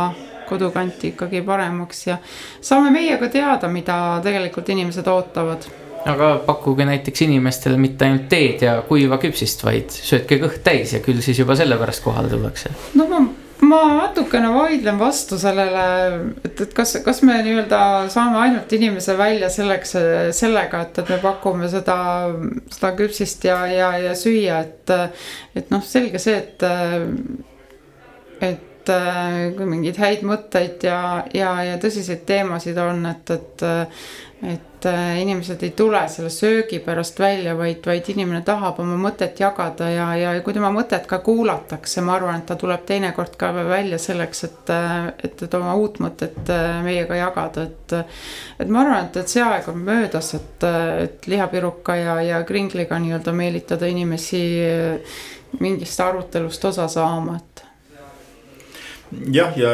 [0.52, 2.18] kodukanti ikkagi paremaks ja
[2.62, 5.72] saame meie ka teada, mida tegelikult inimesed ootavad
[6.10, 11.02] aga pakkuge näiteks inimestele mitte ainult teed ja kuiva küpsist, vaid söötke kõht täis ja
[11.04, 12.72] küll siis juba sellepärast kohale tullakse.
[12.98, 13.20] no ma,
[13.68, 15.86] ma natukene vaidlen vastu sellele,
[16.44, 17.82] et, et kas, kas me nii-öelda
[18.14, 19.96] saame ainult inimese välja selleks,
[20.38, 22.00] sellega, et, et me pakume seda,
[22.74, 24.98] seda küpsist ja, ja, ja süüa, et.
[25.56, 26.66] et noh, selge see, et,
[28.42, 30.98] et et äh, kui mingeid häid mõtteid ja,
[31.36, 33.66] ja, ja tõsiseid teemasid on, et, et.
[34.42, 39.38] et äh, inimesed ei tule selle söögi pärast välja, vaid, vaid inimene tahab oma mõtet
[39.38, 43.52] jagada ja, ja kui tema mõtet ka kuulatakse, ma arvan, et ta tuleb teinekord ka
[43.54, 44.74] välja selleks, et,
[45.22, 47.98] et, et oma uut mõtet äh, meiega jagada, et.
[48.58, 50.70] et ma arvan, et, et see aeg on möödas, et,
[51.06, 54.42] et lihapiruka ja, ja kringliga nii-öelda meelitada inimesi
[55.62, 57.70] mingist arutelust osa saama, et
[59.32, 59.74] jah, ja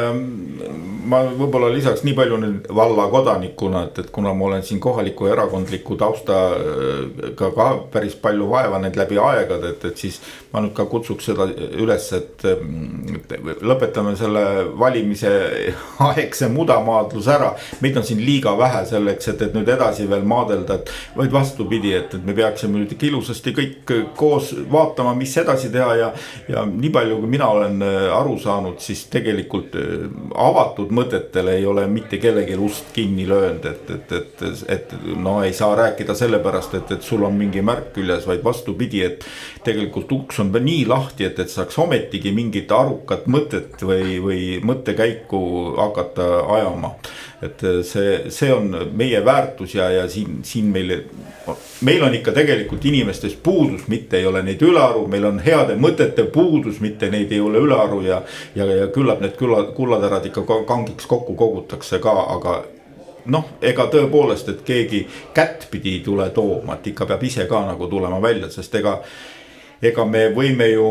[1.08, 5.30] ma võib-olla lisaks nii palju nüüd valla kodanikuna, et, et kuna ma olen siin kohaliku
[5.32, 10.20] erakondliku taustaga ka, ka päris palju vaeva näinud läbi aegade, et, et siis.
[10.58, 11.48] Ma nüüd ka kutsuks seda
[11.78, 14.44] üles, et, et lõpetame selle
[14.80, 15.32] valimise
[16.10, 17.54] aegse mudamaadluse ära.
[17.82, 21.94] meid on siin liiga vähe selleks, et, et nüüd edasi veel maadelda, et vaid vastupidi,
[21.98, 26.12] et, et me peaksime nüüd ikka ilusasti kõik koos vaatama, mis edasi teha ja.
[26.50, 27.82] ja nii palju, kui mina olen
[28.18, 33.66] aru saanud, siis tegelikult tegelikult äh, avatud mõtetele ei ole mitte kellelgi ust kinni löönud,
[33.66, 37.94] et, et, et, et no ei saa rääkida sellepärast, et, et sul on mingi märk
[37.96, 39.26] küljes, vaid vastupidi, et.
[39.68, 45.42] tegelikult uks on nii lahti, et, et saaks ometigi mingit arukat mõtet või, või mõttekäiku
[45.78, 46.28] hakata
[46.58, 46.96] ajama
[47.42, 50.94] et äh, see, see on meie väärtus ja, ja siin, siin meil,
[51.86, 56.26] meil on ikka tegelikult inimestes puudus, mitte ei ole neid ülearu, meil on heade mõtete
[56.34, 58.24] puudus, mitte neid ei ole ülearu ja.
[58.56, 62.58] ja, ja küllap need külla, kullatärad ikka kangiks kokku kogutakse ka, aga
[63.30, 67.90] noh, ega tõepoolest, et keegi kättpidi ei tule tooma, et ikka peab ise ka nagu
[67.92, 69.02] tulema välja, sest ega
[69.82, 70.88] ega me võime ju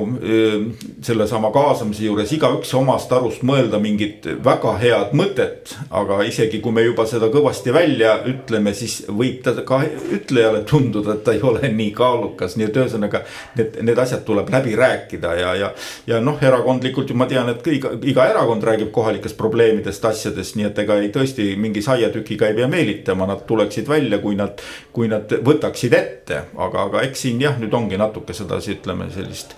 [1.04, 5.74] sellesama kaasamise juures igaüks omast arust mõelda mingit väga head mõtet.
[5.90, 9.80] aga isegi kui me juba seda kõvasti välja ütleme, siis võib ta ka
[10.14, 13.22] ütlejale tunduda, et ta ei ole nii kaalukas, nii et ühesõnaga.
[13.56, 15.70] Need, need asjad tuleb läbi rääkida ja, ja,
[16.06, 20.68] ja noh, erakondlikult ju ma tean, et iga, iga erakond räägib kohalikest probleemidest, asjadest, nii
[20.70, 24.62] et ega ei tõesti mingi saiatükiga ei pea meelitama, nad tuleksid välja, kui nad.
[24.96, 29.56] kui nad võtaksid ette, aga, aga eks siin jah, nüüd ongi natuke sedasi ütleme sellist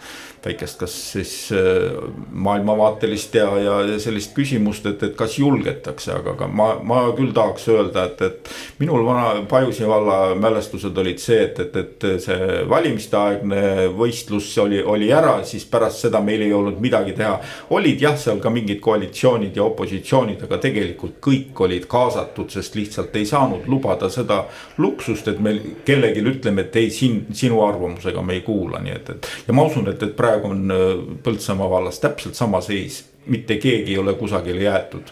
[0.49, 1.93] väikest, kas siis äh,
[2.33, 7.69] maailmavaatelist ja, ja sellist küsimust, et, et kas julgetakse, aga, aga ma, ma küll tahaks
[7.73, 8.53] öelda, et, et.
[8.79, 15.11] minul vana Pajusi valla mälestused olid see, et, et, et see valimisteaegne võistlus oli, oli
[15.15, 17.39] ära, siis pärast seda meil ei olnud midagi teha.
[17.77, 23.17] olid jah, seal ka mingid koalitsioonid ja opositsioonid, aga tegelikult kõik olid kaasatud, sest lihtsalt
[23.17, 24.45] ei saanud lubada seda
[24.79, 29.11] luksust, et me kellelgi ütleme, et ei, siin sinu arvamusega me ei kuula, nii et,
[29.15, 30.77] et ja ma usun, et, et praegu praegu on äh,
[31.23, 35.11] Põltsamaa vallas täpselt sama seis, mitte keegi ei ole kusagile jäetud.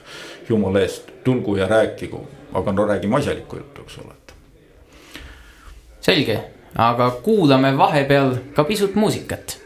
[0.48, 2.20] jumala eest, tulgu ja rääkigu,
[2.54, 4.14] aga no räägime asjalikku juttu, eks ole.
[6.00, 6.40] selge,
[6.74, 9.58] aga kuulame vahepeal ka pisut muusikat.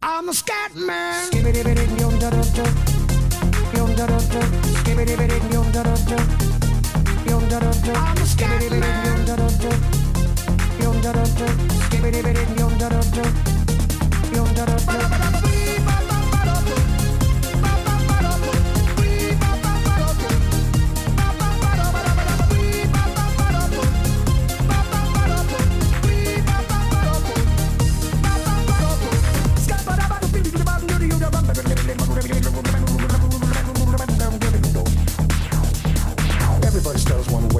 [0.00, 1.28] I'm a scat man.
[7.50, 9.08] I'm skip it,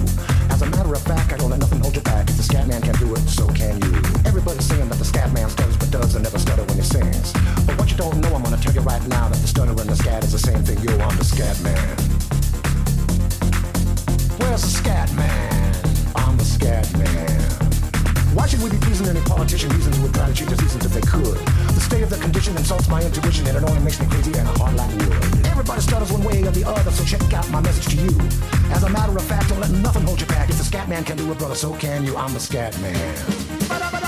[0.50, 2.28] As a matter of fact, I don't let nothing hold you back.
[2.28, 3.92] If the scat man can do it, so can you.
[4.24, 7.32] Everybody's saying that the scat man stutters but does and never stutter when he sings.
[7.66, 9.88] But what you don't know, I'm gonna tell you right now that the stutter and
[9.88, 10.78] the scat is the same thing.
[10.82, 11.96] Yo, I'm the scat man.
[14.40, 15.74] Where's the scat man?
[16.16, 17.65] I'm the scat man.
[18.37, 20.93] Why should we be pleasing any politician Reasons would try to cheat the seasons if
[20.93, 21.39] they could?
[21.72, 24.47] The state of the condition insults my intuition and it only makes me crazy and
[24.47, 25.47] a heart like wood.
[25.47, 28.12] Everybody stutters one way or the other, so check out my message to you.
[28.76, 30.51] As a matter of fact, don't let nothing hold you back.
[30.51, 32.14] If the scat man can do it, brother, so can you.
[32.14, 34.05] I'm the scat man.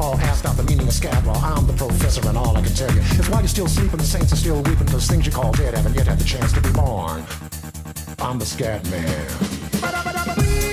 [0.00, 2.74] all asked out the meaning of scab while I'm the professor and all I can
[2.74, 5.32] tell you is why you're still sleeping, the saints are still weeping, those things you
[5.32, 7.24] call dead haven't yet had the chance to be born.
[8.18, 10.69] I'm the scat man.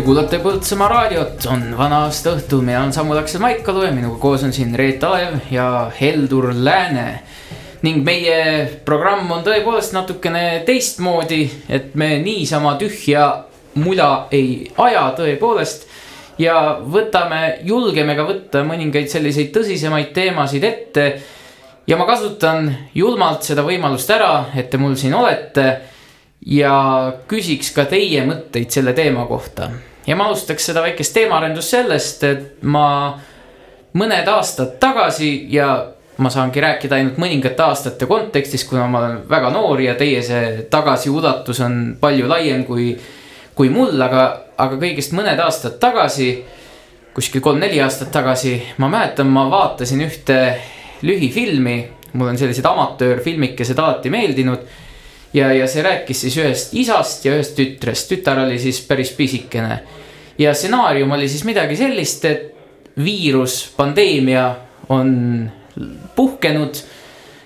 [0.00, 4.16] Te kuulate Põltsamaa raadiot, on vana aasta õhtu, mina olen Samu Lakse Maikalu ja minuga
[4.22, 7.20] koos on siin Reet Alev ja Heldur Lääne.
[7.82, 13.26] ning meie programm on tõepoolest natukene teistmoodi, et me niisama tühja
[13.74, 15.84] mula ei aja tõepoolest.
[16.38, 21.20] ja võtame, julgeme ka võtta mõningaid selliseid tõsisemaid teemasid ette.
[21.86, 25.80] ja ma kasutan julmalt seda võimalust ära, et te mul siin olete
[26.46, 29.89] ja küsiks ka teie mõtteid selle teema kohta.
[30.06, 32.86] Ja ma alustaks seda väikest teemaarendust sellest, et ma
[33.98, 35.70] mõned aastad tagasi ja
[36.20, 40.66] ma saangi rääkida ainult mõningate aastate kontekstis, kuna ma olen väga noor ja teie see
[40.70, 42.92] tagasiulatus on palju laiem kui,
[43.56, 44.26] kui mul, aga,
[44.60, 46.34] aga kõigest mõned aastad tagasi,
[47.16, 50.38] kuskil kolm-neli aastat tagasi, ma mäletan, ma vaatasin ühte
[51.02, 51.78] lühifilmi,
[52.12, 54.68] mul on sellised amatöörfilmikesed alati meeldinud.
[55.34, 59.80] Ja, ja see rääkis siis ühest isast ja ühest tütrest, tütar oli siis päris pisikene.
[60.38, 62.54] ja stsenaarium oli siis midagi sellist, et
[63.04, 64.54] viirus, pandeemia
[64.88, 65.50] on
[66.16, 66.82] puhkenud.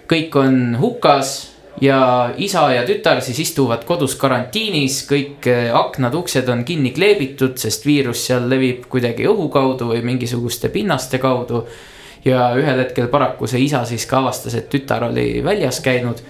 [0.08, 6.64] kõik on hukas ja isa ja tütar siis istuvad kodus karantiinis, kõik eh, aknad-uksed on
[6.64, 11.66] kinni kleebitud, sest viirus seal levib kuidagi õhu kaudu või mingisuguste pinnaste kaudu.
[12.24, 16.22] ja ühel hetkel paraku see isa siis ka avastas, et tütar oli väljas käinud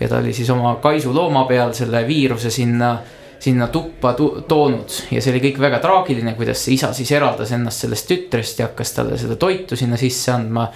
[0.00, 2.96] ja ta oli siis oma kaisulooma peal selle viiruse sinna
[3.38, 4.14] sinna tuppa
[4.48, 8.58] toonud ja see oli kõik väga traagiline, kuidas see isa siis eraldas ennast sellest tütrest
[8.58, 10.66] ja hakkas talle seda toitu sinna sisse andma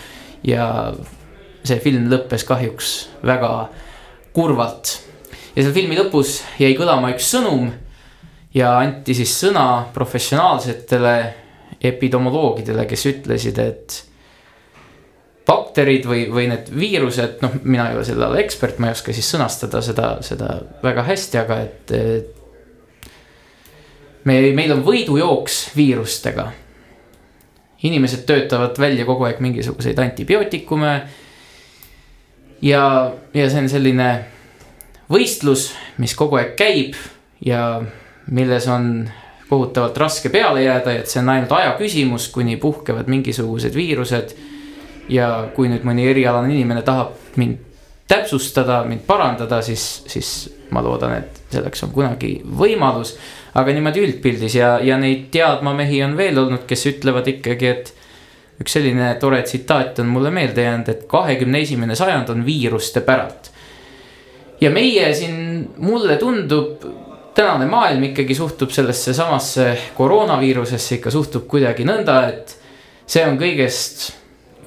[0.47, 0.66] ja
[1.66, 2.93] see film lõppes kahjuks
[3.27, 3.51] väga
[4.35, 4.95] kurvalt.
[5.57, 7.70] ja seal filmi lõpus jäi kõlama üks sõnum
[8.55, 11.16] ja anti siis sõna professionaalsetele
[11.83, 13.99] epidemioloogidele, kes ütlesid, et
[15.47, 19.14] bakterid või, või need viirused, noh, mina ei ole selle ala ekspert, ma ei oska
[19.14, 23.09] siis sõnastada seda, seda väga hästi, aga et, et.
[24.24, 26.51] me, meil on võidujooks viirustega
[27.82, 30.93] inimesed töötavad välja kogu aeg mingisuguseid antibiootikume.
[32.62, 34.11] ja, ja see on selline
[35.11, 36.95] võistlus, mis kogu aeg käib
[37.45, 37.82] ja
[38.30, 39.09] milles on
[39.49, 44.36] kohutavalt raske peale jääda, et see on ainult aja küsimus, kuni puhkevad mingisugused viirused.
[45.09, 47.71] Ja kui nüüd mõni erialane inimene tahab mind
[48.09, 50.33] täpsustada, mind parandada, siis, siis
[50.71, 53.17] ma loodan, et selleks on kunagi võimalus
[53.59, 57.93] aga niimoodi üldpildis ja, ja neid teadmamehi on veel olnud, kes ütlevad ikkagi, et
[58.63, 63.51] üks selline tore tsitaat on mulle meelde jäänud, et kahekümne esimene sajand on viiruste päralt.
[64.61, 65.37] ja meie siin,
[65.83, 66.85] mulle tundub,
[67.35, 72.57] tänane maailm ikkagi suhtub sellesse samasse koroonaviirusesse ikka suhtub kuidagi nõnda, et
[73.07, 74.13] see on kõigest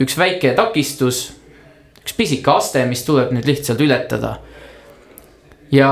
[0.01, 1.25] üks väike takistus,
[2.01, 4.37] üks pisike aste, mis tuleb nüüd lihtsalt ületada.
[5.71, 5.89] ja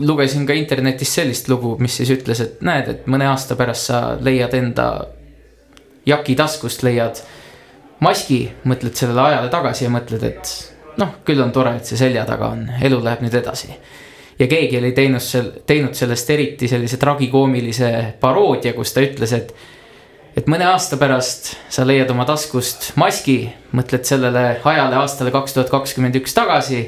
[0.00, 4.00] lugesin ka internetis sellist lugu, mis siis ütles, et näed, et mõne aasta pärast sa
[4.20, 4.88] leiad enda
[6.06, 7.20] jaki taskust, leiad
[8.04, 10.52] maski, mõtled sellele ajale tagasi ja mõtled, et
[11.00, 13.72] noh, küll on tore, et see selja taga on, elu läheb nüüd edasi.
[14.38, 17.90] ja keegi oli teinud sel-, teinud sellest eriti sellise tragikoomilise
[18.20, 19.54] paroodia, kus ta ütles, et
[20.38, 25.72] et mõne aasta pärast sa leiad oma taskust maski, mõtled sellele ajale aastale kaks tuhat
[25.72, 26.84] kakskümmend üks tagasi,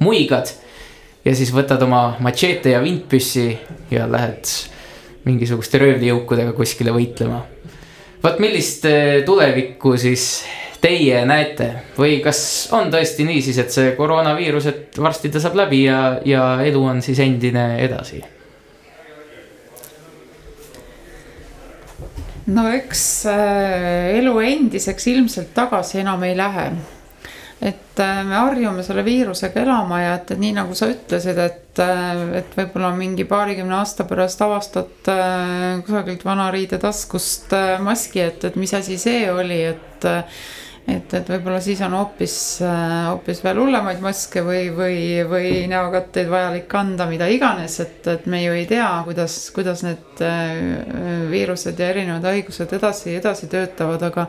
[0.00, 0.50] muigad
[1.26, 3.50] ja siis võtad oma machete ja vintpüssi
[3.92, 4.48] ja lähed
[5.28, 7.42] mingisuguste röövlijõukudega kuskile võitlema.
[8.22, 10.46] vot millist eh, tulevikku siis
[10.80, 11.68] teie näete
[11.98, 12.40] või kas
[12.72, 16.84] on tõesti nii siis, et see koroonaviirus, et varsti ta saab läbi ja, ja elu
[16.94, 18.22] on siis endine edasi?
[22.54, 26.70] No eks äh, elu endiseks ilmselt tagasi enam ei lähe.
[27.58, 31.80] Et äh, me harjume selle viirusega elama ja et, et nii nagu sa ütlesid, et,
[31.82, 35.10] äh, et võib-olla mingi paarikümne aasta pärast avastad
[35.84, 40.08] kusagilt vana riidetaskust maski, et, et mis asi see oli, et
[40.88, 46.66] et, et võib-olla siis on hoopis, hoopis veel hullemaid maske või, või, või näokatteid vajalik
[46.70, 50.24] kanda, mida iganes, et, et me ju ei tea, kuidas, kuidas need
[51.30, 54.28] viirused ja erinevad haigused edasi, edasi töötavad, aga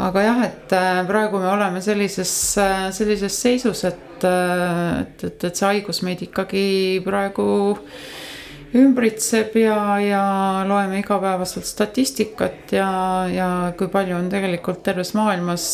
[0.00, 5.44] aga jah, et äh, praegu me oleme sellises, äh, sellises seisus, et, äh, et, et,
[5.44, 6.64] et see haigus meid ikkagi
[7.04, 7.46] praegu
[8.78, 10.22] ümbritseb ja, ja
[10.68, 12.88] loeme igapäevaselt statistikat ja,
[13.28, 15.66] ja kui palju on tegelikult terves maailmas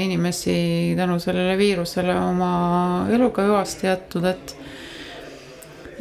[0.00, 0.56] inimesi
[0.98, 2.52] tänu sellele viirusele oma
[3.12, 4.56] eluga hüvasti jätnud, et.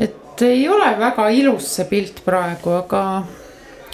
[0.09, 3.03] et ei ole väga ilus see pilt praegu, aga,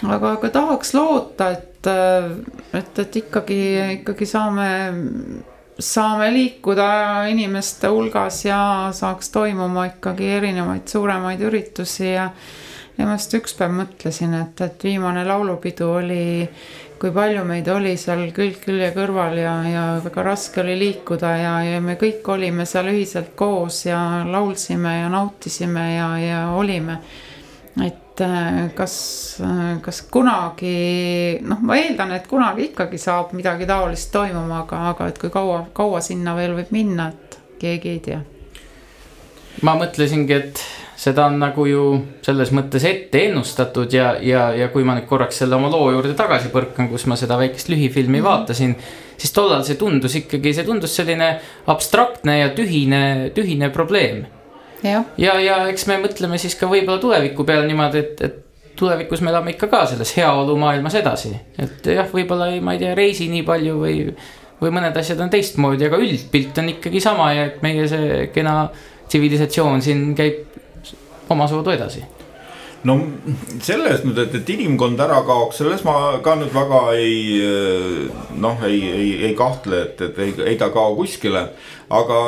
[0.02, 3.60] aga, aga tahaks loota, et et, et, et ikkagi,
[4.00, 4.68] ikkagi saame,
[5.80, 6.88] saame liikuda
[7.30, 8.60] inimeste hulgas ja
[8.92, 12.30] saaks toimuma ikkagi erinevaid suuremaid üritusi ja.
[12.98, 16.48] ja ma just ükspäev mõtlesin, et, et viimane laulupidu oli,
[17.00, 21.54] kui palju meid oli seal külg külje kõrval ja, ja väga raske oli liikuda ja,
[21.64, 27.00] ja me kõik olime seal ühiselt koos ja laulsime ja nautisime ja, ja olime.
[27.80, 28.94] et et äh, kas,
[29.82, 35.18] kas kunagi, noh, ma eeldan, et kunagi ikkagi saab midagi taolist toimuma, aga, aga et
[35.20, 38.20] kui kaua, kaua sinna veel võib minna, et keegi ei tea.
[39.62, 40.62] ma mõtlesingi, et
[41.00, 41.84] seda on nagu ju
[42.24, 46.12] selles mõttes ette ennustatud ja, ja, ja kui ma nüüd korraks selle oma loo juurde
[46.16, 48.28] tagasi põrkan, kus ma seda väikest lühifilmi mm -hmm.
[48.28, 48.76] vaatasin.
[49.16, 54.26] siis tollal see tundus ikkagi, see tundus selline abstraktne ja tühine, tühine probleem.
[54.84, 59.20] Ja, ja, ja eks me mõtleme siis ka võib-olla tuleviku peale niimoodi, et, et tulevikus
[59.20, 63.28] me elame ikka ka selles heaolumaailmas edasi, et jah, võib-olla ei, ma ei tea, reisi
[63.32, 63.96] nii palju või
[64.60, 68.68] või mõned asjad on teistmoodi, aga üldpilt on ikkagi sama ja meie see kena
[69.08, 72.04] tsivilisatsioon siin käib omasoodu edasi
[72.88, 72.96] no
[73.60, 75.94] selles nüüd, et, et inimkond ära kaoks, selles ma
[76.24, 77.40] ka nüüd väga ei
[78.40, 81.50] noh, ei, ei, ei kahtle, et, et ei, ei ta kao kuskile.
[81.90, 82.18] aga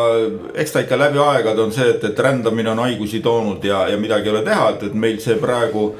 [0.59, 4.01] eks ta ikka läbi aegade on see, et, et rändamine on haigusi toonud ja, ja
[4.01, 5.93] midagi ei ole teha, et, et meil see praegu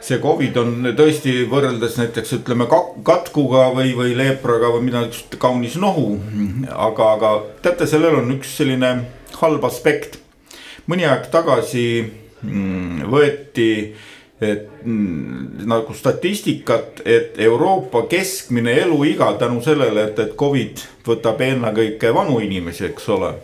[0.00, 5.76] see Covid on tõesti võrreldes näiteks ütleme katkuga või, või leepraga või midagi sihukest kaunis
[5.80, 6.14] nohu.
[6.72, 7.32] aga, aga
[7.64, 8.94] teate, sellel on üks selline
[9.40, 10.18] halb aspekt.
[10.88, 11.84] mõni aeg tagasi
[13.10, 13.70] võeti
[14.40, 22.12] et mm, nagu statistikat, et Euroopa keskmine eluiga tänu sellele, et, et Covid võtab ennekõike
[22.16, 23.34] vanu inimesi, eks ole.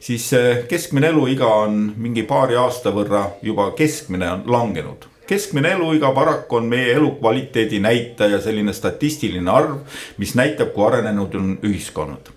[0.00, 0.30] siis
[0.68, 6.66] keskmine eluiga on mingi paari aasta võrra juba keskmine on langenud keskmine eluiga paraku on
[6.66, 9.76] meie elukvaliteedi näitaja, selline statistiline arv,
[10.18, 12.32] mis näitab, kui arenenud on ühiskonnad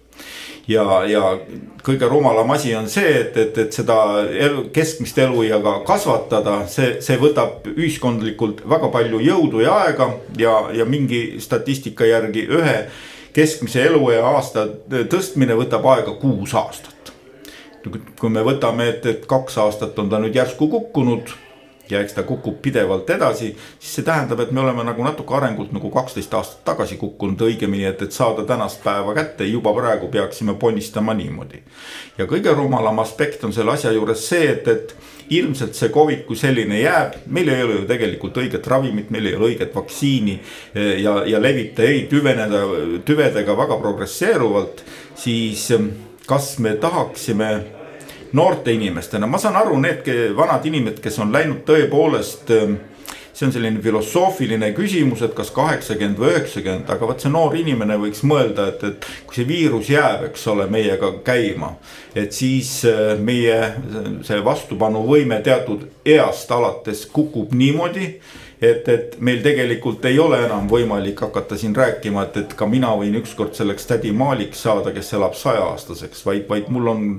[0.68, 1.22] ja, ja
[1.84, 7.19] kõige rumalam asi on see, et, et, et seda elu, keskmist eluiga kasvatada, see, see
[7.22, 10.10] võtab ühiskondlikult väga palju jõudu ja aega
[10.40, 12.77] ja, ja mingi statistika järgi ühe
[13.34, 14.68] keskmise eluea aasta
[15.10, 17.14] tõstmine võtab aega kuus aastat.
[18.19, 21.34] kui me võtame, et, et kaks aastat on ta nüüd järsku kukkunud
[21.89, 25.73] ja eks ta kukub pidevalt edasi, siis see tähendab, et me oleme nagu natuke arengult
[25.76, 30.55] nagu kaksteist aastat tagasi kukkunud, õigemini, et, et saada tänast päeva kätte, juba praegu peaksime
[30.60, 31.64] ponnistama niimoodi.
[32.18, 34.95] ja kõige rumalam aspekt on selle asja juures see, et, et
[35.30, 39.38] ilmselt see Covid kui selline jääb, meil ei ole ju tegelikult õiget ravimit, meil ei
[39.38, 42.64] ole õiget vaktsiini eh, ja, ja levib ta ei tüveneda,
[43.05, 44.84] tüvedega väga progresseeruvalt,
[45.19, 45.88] siis eh,
[46.27, 47.53] kas me tahaksime
[48.34, 52.49] noorte inimestena, ma saan aru, need vanad inimesed, kes on läinud tõepoolest.
[52.55, 52.81] Ähm,
[53.34, 57.95] see on selline filosoofiline küsimus, et kas kaheksakümmend või üheksakümmend, aga vot see noor inimene
[57.97, 61.72] võiks mõelda, et, et kui see viirus jääb, eks ole, meiega käima.
[62.14, 63.57] et siis äh, meie
[64.22, 68.11] see vastupanuvõime teatud east alates kukub niimoodi
[68.64, 72.93] et, et meil tegelikult ei ole enam võimalik hakata siin rääkima, et, et ka mina
[72.99, 77.10] võin ükskord selleks tädi Maaliks saada, kes elab sajaaastaseks, vaid, vaid mul on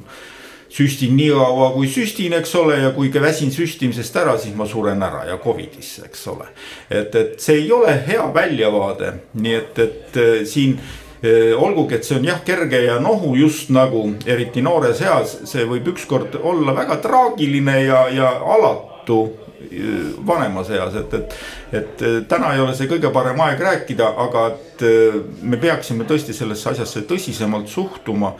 [0.75, 5.03] süstin nii kaua kui süstin, eks ole, ja kui väsin süstimisest ära, siis ma suren
[5.07, 6.49] ära ja Covidisse, eks ole.
[6.91, 12.09] et, et see ei ole hea väljavaade, nii et, et äh, siin äh, olgugi, et
[12.09, 16.75] see on jah, kerge ja nohu just nagu eriti noores eas, see võib ükskord olla
[16.75, 21.39] väga traagiline ja, ja alatu äh, vanemas eas, et, et,
[21.85, 24.87] et täna ei ole see kõige parem aeg rääkida, aga et
[25.47, 28.35] me peaksime tõesti sellesse asjasse tõsisemalt suhtuma.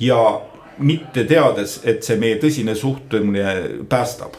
[0.00, 0.20] ja
[0.78, 3.54] mitte teades, et see meie tõsine suhtumine
[3.88, 4.36] päästab.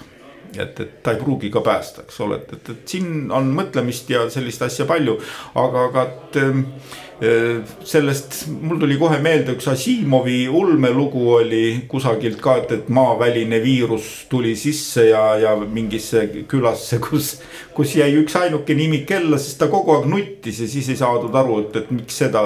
[0.57, 4.09] et, et ta ei pruugi ka päästa, eks ole, et, et, et siin on mõtlemist
[4.09, 5.17] ja sellist asja palju,
[5.53, 12.59] aga, aga et Äh, sellest mul tuli kohe meelde üks Asimovi ulmelugu oli kusagilt ka,
[12.61, 17.37] et, et maaväline viirus tuli sisse ja, ja mingisse külasse, kus.
[17.77, 21.33] kus jäi üks ainukene imik ella, sest ta kogu aeg nuttis ja siis ei saadud
[21.37, 22.41] aru, et, et miks seda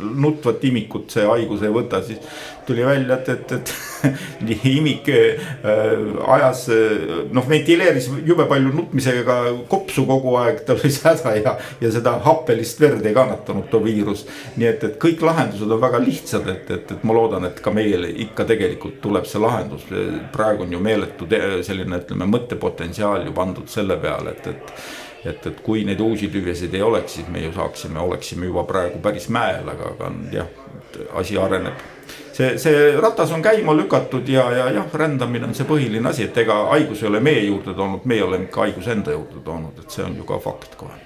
[0.00, 2.20] nutvat imikut see haigus ei võta, siis.
[2.64, 3.52] tuli välja, et, et,
[4.08, 5.44] et imik äh,
[6.36, 6.66] ajas
[7.32, 9.38] noh, ventileeris jube palju nutmisega
[9.68, 14.13] kopsu kogu aeg, tal oli häda ja, ja seda happelist verd ei kannatanud too viirus
[14.14, 14.26] võimalus.
[14.56, 17.70] nii et, et kõik lahendused on väga lihtsad, et, et, et ma loodan, et ka
[17.70, 19.86] meil ikka tegelikult tuleb see lahendus.
[20.32, 21.26] praegu on ju meeletu
[21.62, 24.72] selline, ütleme mõttepotentsiaal ju pandud selle peale, et, et
[25.24, 28.98] et, et kui neid uusi tüvesid ei oleks, siis me ju saaksime, oleksime juba praegu
[29.00, 30.50] päris mäel, aga, aga jah,
[31.16, 31.80] asi areneb.
[32.32, 36.36] see, see ratas on käima lükatud ja, ja jah, rändamine on see põhiline asi, et
[36.44, 39.90] ega haigus ei ole meie juurde toonud, meie oleme ikka haiguse enda juurde toonud, et
[39.96, 41.03] see on ju ka fakt kohe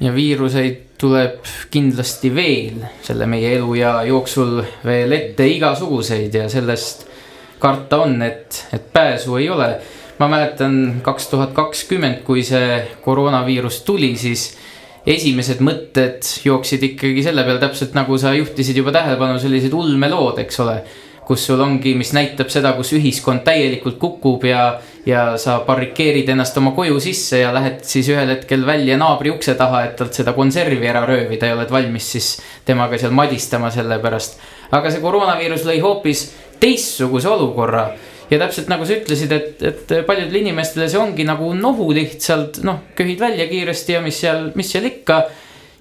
[0.00, 7.06] ja viiruseid tuleb kindlasti veel selle meie eluea jooksul veel ette igasuguseid ja sellest
[7.60, 9.76] karta on, et, et pääsu ei ole.
[10.18, 14.54] ma mäletan kaks tuhat kakskümmend, kui see koroonaviirus tuli, siis
[15.06, 20.60] esimesed mõtted jooksid ikkagi selle peale, täpselt nagu sa juhtisid juba tähelepanu, sellised ulmelood, eks
[20.64, 20.78] ole
[21.26, 26.56] kus sul ongi, mis näitab seda, kus ühiskond täielikult kukub ja, ja sa barrikeerid ennast
[26.58, 30.34] oma koju sisse ja lähed siis ühel hetkel välja naabri ukse taha, et talt seda
[30.34, 32.32] konservi ära röövida ja oled valmis siis
[32.66, 34.40] temaga seal madistama selle pärast.
[34.74, 36.26] aga see koroonaviirus lõi hoopis
[36.60, 37.86] teistsuguse olukorra
[38.30, 42.82] ja täpselt nagu sa ütlesid, et, et paljudele inimestele see ongi nagu nohu lihtsalt noh,
[42.98, 45.26] köhid välja kiiresti ja mis seal, mis seal ikka.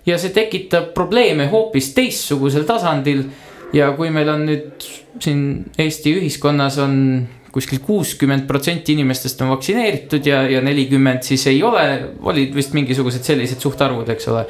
[0.05, 3.25] ja see tekitab probleeme hoopis teistsugusel tasandil.
[3.73, 4.85] ja kui meil on nüüd
[5.19, 7.25] siin Eesti ühiskonnas on
[7.55, 11.85] kuskil kuuskümmend protsenti inimestest on vaktsineeritud ja, ja nelikümmend siis ei ole,
[12.27, 14.43] olid vist mingisugused sellised suhtarvud, eks ole.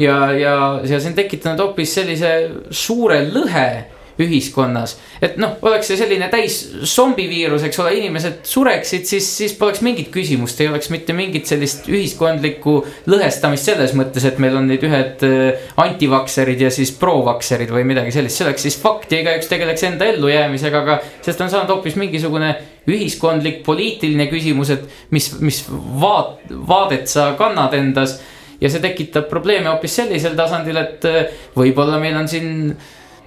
[0.00, 0.56] ja, ja,
[0.88, 2.32] ja see on tekitanud hoopis sellise
[2.72, 3.68] suure lõhe
[4.22, 4.96] ühiskonnas.
[5.22, 6.58] et noh, oleks see selline täis
[6.94, 11.88] zombiviirus, eks ole, inimesed sureksid, siis, siis poleks mingit küsimust, ei oleks mitte mingit sellist
[11.90, 12.78] ühiskondlikku
[13.10, 18.14] lõhestamist selles mõttes, et meil on nüüd ühed äh, antivakserid ja siis pro-vakserid või midagi
[18.14, 21.98] sellist, see oleks siis fakt ja igaüks tegeleks enda ellujäämisega, aga sellest on saanud hoopis
[22.00, 22.54] mingisugune
[22.88, 25.62] ühiskondlik, poliitiline küsimus, et mis, mis
[26.00, 28.18] vaat-, vaadet sa kannad endas
[28.60, 32.48] ja see tekitab probleeme hoopis sellisel tasandil, et äh, võib-olla meil on siin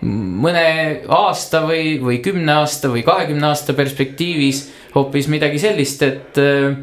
[0.02, 0.66] mõne
[1.14, 4.64] aasta või, või kümne aasta või kahekümne aasta perspektiivis
[4.96, 6.74] hoopis midagi sellist, et äh,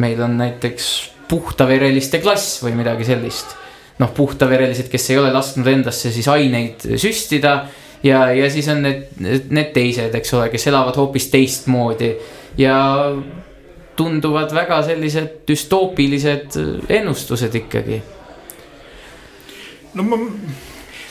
[0.00, 0.88] meil on näiteks
[1.28, 3.56] puhtavereliste klass või midagi sellist.
[3.96, 7.54] noh, puhtaverelised, kes ei ole lasknud endasse siis aineid süstida
[8.04, 9.06] ja, ja siis on need,
[9.48, 12.10] need teised, eks ole, kes elavad hoopis teistmoodi
[12.60, 12.76] ja
[13.96, 16.58] tunduvad väga sellised düstoopilised
[16.92, 18.02] ennustused ikkagi.
[19.96, 20.20] no ma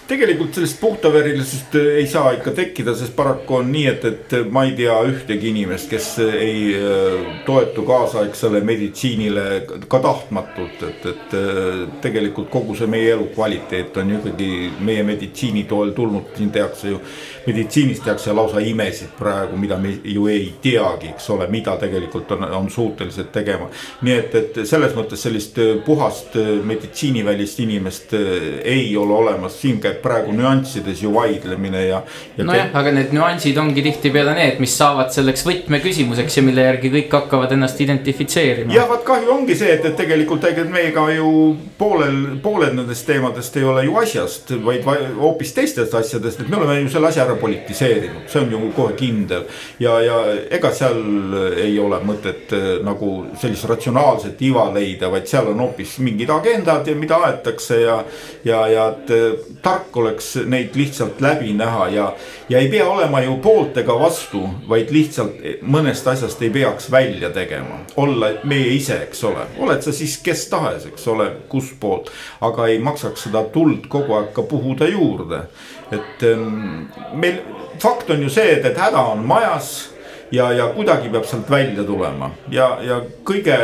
[0.07, 4.65] tegelikult sellist puhtaverilisust äh, ei saa ikka tekkida, sest paraku on nii, et, et ma
[4.67, 9.45] ei tea ühtegi inimest, kes ei äh, toetu kaasaegsele meditsiinile
[9.91, 14.51] ka tahtmatult, et, et äh, tegelikult kogu see meie elukvaliteet on ju ikkagi
[14.85, 17.01] meie meditsiini toel tulnud, siin tehakse ju
[17.45, 22.43] meditsiinis tehakse lausa imesid praegu, mida me ju ei teagi, eks ole, mida tegelikult on,
[22.59, 23.67] on suutelised tegema.
[24.01, 29.59] nii et, et selles mõttes sellist äh, puhast äh, meditsiinivälist inimest äh, ei ole olemas,
[29.61, 32.01] siin käib praegu nüanssides ju vaidlemine ja,
[32.37, 32.47] ja.
[32.47, 37.17] nojah, aga need nüansid ongi tihtipeale need, mis saavad selleks võtmeküsimuseks ja mille järgi kõik
[37.19, 38.73] hakkavad ennast identifitseerima.
[38.73, 41.29] jah, vaat kahju ongi see, et, et tegelikult ega meiega ju
[41.77, 44.85] poolel, pooled nendest teemadest ei ole ju asjast, vaid
[45.19, 48.71] hoopis teistest asjadest, et me oleme ju selle asja ära ära politiseerinud, see on ju
[48.75, 49.43] kohe kindel.
[49.79, 50.15] ja, ja
[50.51, 55.97] ega seal ei ole mõtet äh, nagu sellist ratsionaalset iva leida, vaid seal on hoopis
[55.99, 58.03] mingid agendad ja mida aetakse ja.
[58.43, 62.09] ja, ja et äh, tark oleks neid lihtsalt läbi näha ja,
[62.49, 67.29] ja ei pea olema ju poolt ega vastu, vaid lihtsalt mõnest asjast ei peaks välja
[67.29, 67.81] tegema.
[67.95, 72.11] olla meie ise, eks ole, oled sa siis kes tahes, eks ole, kustpoolt,
[72.45, 75.45] aga ei maksaks seda tuld kogu aeg ka puhuda juurde
[75.91, 77.41] et ähm, meil
[77.79, 79.89] fakt on ju see, et, et häda on majas
[80.31, 82.31] ja, ja kuidagi peab sealt välja tulema.
[82.51, 83.57] Ja, ja kõige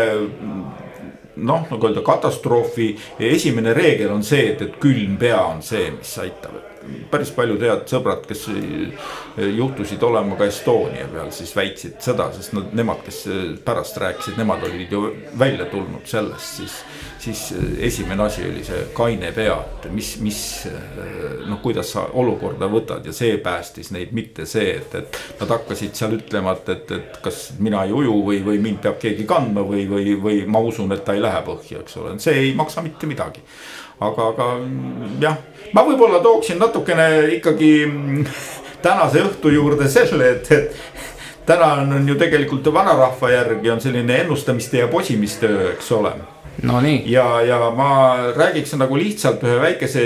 [1.36, 2.92] noh, nagu öelda katastroofi
[3.32, 6.71] esimene reegel on see, et, et külm pea on see, mis aitab
[7.12, 8.48] päris paljud head sõbrad, kes
[9.58, 13.24] juhtusid olema ka Estonia peal, siis väitsid seda, sest nad, nemad, kes
[13.66, 15.06] pärast rääkisid, nemad olid ju
[15.40, 16.82] välja tulnud sellest, siis
[17.22, 20.40] siis äh, esimene asi oli see kaine pea, et mis, mis
[21.46, 25.20] noh, kuidas sa olukorda võtad ja see päästis neid, mitte see, et, et.
[25.42, 29.00] Nad hakkasid seal ütlema, et, et, et kas mina ei uju või, või mind peab
[29.02, 32.38] keegi kandma või, või, või ma usun, et ta ei lähe põhja, eks ole, see
[32.46, 33.44] ei maksa mitte midagi.
[34.02, 34.46] aga, aga
[35.22, 35.38] jah,
[35.74, 37.08] ma võib-olla tooksin natukene
[37.38, 37.72] ikkagi
[38.82, 44.82] tänase õhtu juurde selle, et, et täna on ju tegelikult vanarahva järgi on selline ennustamiste
[44.82, 46.14] ja posimistöö, eks ole
[46.64, 47.04] no nii.
[47.12, 47.92] ja, ja ma
[48.36, 50.04] räägiks nagu lihtsalt ühe väikese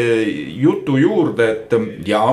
[0.62, 1.76] jutu juurde, et
[2.08, 2.24] ja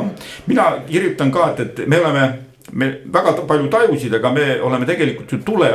[0.46, 2.28] mina kirjutan ka, et, et me oleme
[2.72, 5.68] me väga palju tajusid, aga me oleme tegelikult ju tule,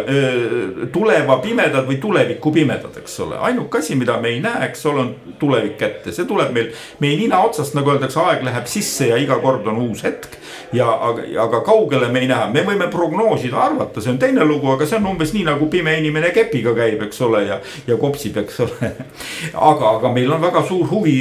[0.94, 3.38] tuleva pimedad või tuleviku pimedad, eks ole.
[3.50, 6.72] ainuke asi, mida me ei näe, eks ole, on tulevik kätte, see tuleb meil
[7.04, 10.40] meie nina otsast, nagu öeldakse, aeg läheb sisse ja iga kord on uus hetk
[10.74, 14.70] ja aga, aga kaugele me ei näe, me võime prognoosida, arvata, see on teine lugu,
[14.74, 18.40] aga see on umbes nii nagu pime inimene kepiga käib, eks ole, ja, ja kopsib,
[18.44, 18.92] eks ole.
[19.70, 21.16] aga, aga meil on väga suur huvi,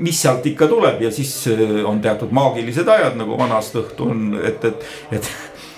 [0.00, 4.26] mis sealt ikka tuleb ja siis eh, on teatud maagilised ajad, nagu vanast õhtu on,
[4.42, 5.30] et, et, et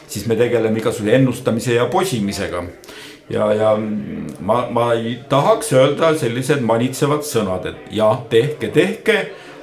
[0.07, 2.65] siis me tegeleme igasuguse ennustamise ja posimisega
[3.31, 3.77] ja, ja
[4.41, 9.19] ma, ma ei tahaks öelda sellised manitsevad sõnad, et jah, tehke, tehke.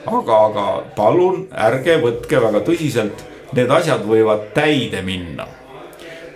[0.10, 0.65] aga, aga
[0.95, 5.48] palun ärge võtke väga tõsiselt need asjad võivad täide minna.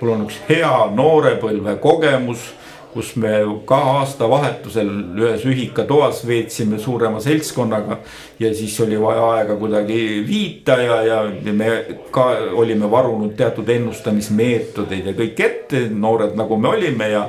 [0.02, 2.52] mul on üks hea noorepõlve kogemus
[2.94, 3.32] kus me
[3.68, 4.90] ka aastavahetusel
[5.20, 8.00] ühes ühikatoas veetsime suurema seltskonnaga.
[8.40, 11.70] ja siis oli vaja aega kuidagi viita ja, ja me
[12.12, 17.28] ka olime varunud teatud ennustamismeetodeid ja kõik ette, noored nagu me olime ja,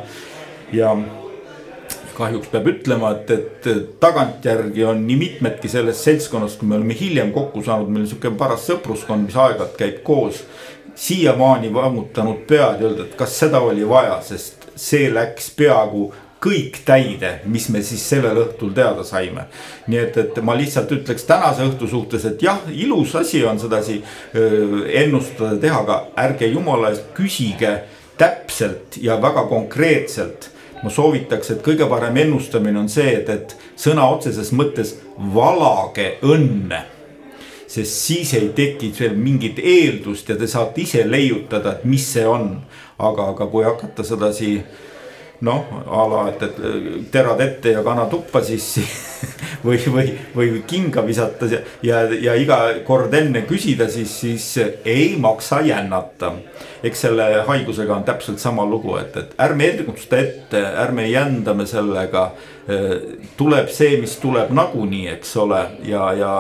[0.73, 0.95] ja
[2.15, 7.33] kahjuks peab ütlema, et, et tagantjärgi on nii mitmedki sellest seltskonnast, kui me oleme hiljem
[7.35, 10.45] kokku saanud, meil on sihuke paras sõpruskond, mis aeg-ajalt käib koos.
[10.95, 16.13] siiamaani vammutanud pead ja öelda, et kas seda oli vaja, sest see läks peaaegu
[16.45, 19.47] kõik täide, mis me siis sellel õhtul teada saime.
[19.89, 24.03] nii et, et ma lihtsalt ütleks tänase õhtu suhtes, et jah, ilus asi on sedasi
[24.35, 27.79] ennustada, teha, aga ärge jumala eest küsige
[28.21, 30.51] täpselt ja väga konkreetselt
[30.85, 34.99] ma soovitaks, et kõige parem ennustamine on see, et, et sõna otseses mõttes
[35.35, 36.85] valage õnne.
[37.75, 42.27] sest siis ei teki seal mingit eeldust ja te saate ise leiutada, et mis see
[42.29, 42.61] on.
[42.99, 44.57] Aga, aga kui hakata sedasi
[45.45, 48.69] noh, a la, et, et terad ette ja kana tuppa, siis
[49.67, 51.49] või, või, või kinga visata
[51.85, 54.47] ja, ja, iga kord enne küsida, siis, siis
[54.85, 56.33] ei maksa jännata.
[56.85, 62.33] eks selle haigusega on täpselt sama lugu, et, et ärme ennusta ette, ärme jändame sellega.
[63.37, 66.33] tuleb see, mis tuleb nagunii, eks ole, ja, ja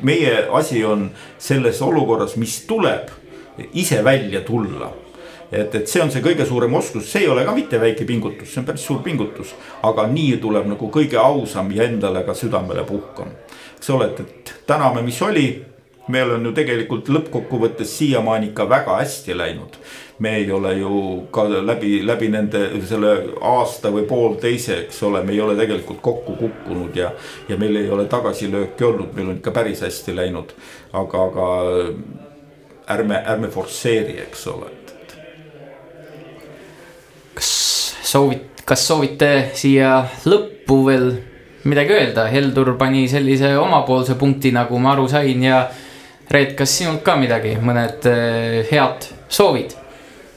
[0.00, 3.10] meie asi on selles olukorras, mis tuleb,
[3.72, 4.92] ise välja tulla
[5.54, 8.50] et, et see on see kõige suurem oskus, see ei ole ka mitte väike pingutus,
[8.50, 9.54] see on päris suur pingutus.
[9.82, 13.30] aga nii tuleb nagu kõige ausam ja endale ka südamele puhkam.
[13.76, 15.46] eks ole, et, et täname, mis oli.
[16.08, 19.78] meil on ju tegelikult lõppkokkuvõttes siiamaani ikka väga hästi läinud.
[20.18, 25.32] me ei ole ju ka läbi, läbi nende selle aasta või poolteise, eks ole, me
[25.32, 27.12] ei ole tegelikult kokku kukkunud ja.
[27.48, 30.54] ja meil ei ole tagasilööki olnud, meil on ikka päris hästi läinud.
[30.92, 31.50] aga, aga
[32.94, 34.83] ärme, ärme forsseeri, eks ole
[38.14, 41.08] soovit-, kas soovite siia lõppu veel
[41.68, 45.64] midagi öelda, Heldur pani sellise omapoolse punkti, nagu ma aru sain ja.
[46.30, 49.74] Reet, kas sinult ka midagi, mõned äh, head soovid?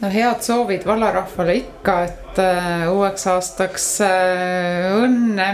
[0.02, 5.48] no head soovid vallarahvale ikka, et äh, uueks aastaks äh, õnne,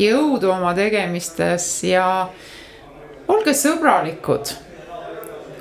[0.00, 2.26] jõudu oma tegemistes ja
[3.30, 4.50] olge sõbralikud.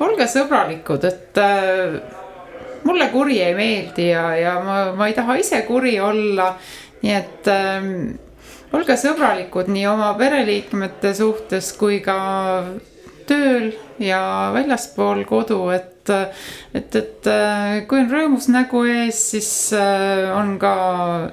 [0.02, 1.44] olge sõbralikud, et
[2.84, 6.54] mulle kuri ei meeldi ja, ja ma, ma ei taha ise kuri olla.
[7.00, 7.92] nii et ähm,
[8.76, 12.18] olge sõbralikud nii oma pereliikmete suhtes kui ka
[13.30, 13.70] tööl
[14.02, 14.22] ja
[14.56, 16.10] väljaspool kodu, et,
[16.74, 20.74] et, et äh, kui on rõõmus nägu ees, siis äh, on ka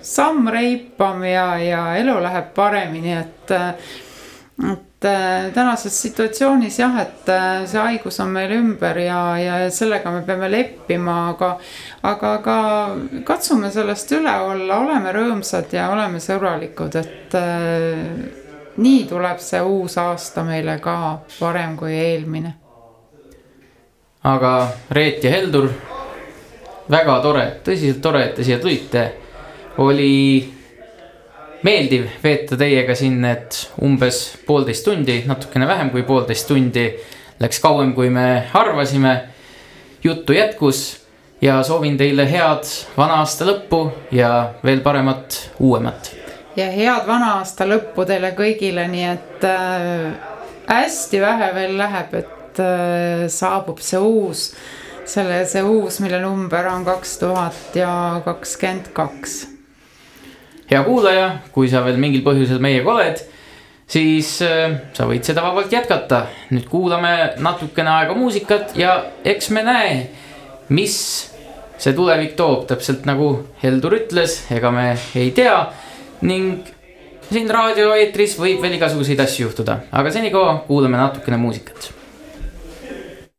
[0.04, 3.54] samm reipam ja, ja elu läheb paremini, et,
[4.62, 10.08] et Äh, tänases situatsioonis jah, et äh, see haigus on meil ümber ja, ja sellega
[10.10, 11.50] me peame leppima, aga,
[12.00, 12.56] aga, aga
[13.28, 18.00] katsume sellest üle olla, oleme rõõmsad ja oleme sõbralikud, et äh,
[18.80, 20.96] nii tuleb see uus aasta meile ka
[21.36, 22.54] parem kui eelmine.
[24.32, 24.54] aga
[24.90, 25.68] Reet ja Heldur,
[26.90, 29.10] väga tore, tõsiselt tore, et te siia tulite.
[29.76, 30.55] oli
[31.66, 36.90] meeldiv veeta teiega siin need umbes poolteist tundi, natukene vähem kui poolteist tundi.
[37.40, 39.16] Läks kauem, kui me arvasime.
[40.04, 41.06] juttu jätkus
[41.42, 43.80] ja soovin teile head vana aasta lõppu
[44.12, 46.12] ja veel paremat uuemat.
[46.56, 50.14] ja head vana aasta lõppu teile kõigile, nii et äh,
[50.68, 54.46] hästi vähe veel läheb, et äh, saabub see uus,
[55.04, 59.55] selle, see uus, mille number on kaks tuhat ja kakskümmend kaks
[60.70, 63.22] hea kuulaja, kui sa veel mingil põhjusel meiega oled,
[63.90, 66.26] siis äh, sa võid seda vabalt jätkata.
[66.50, 67.12] nüüd kuulame
[67.42, 69.98] natukene aega muusikat ja eks me näe,
[70.68, 70.96] mis
[71.78, 73.30] see tulevik toob, täpselt nagu
[73.62, 75.66] Heldur ütles, ega me ei tea.
[76.22, 76.64] ning
[77.26, 81.95] siin raadioeetris võib veel igasuguseid asju juhtuda, aga senikaua kuulame natukene muusikat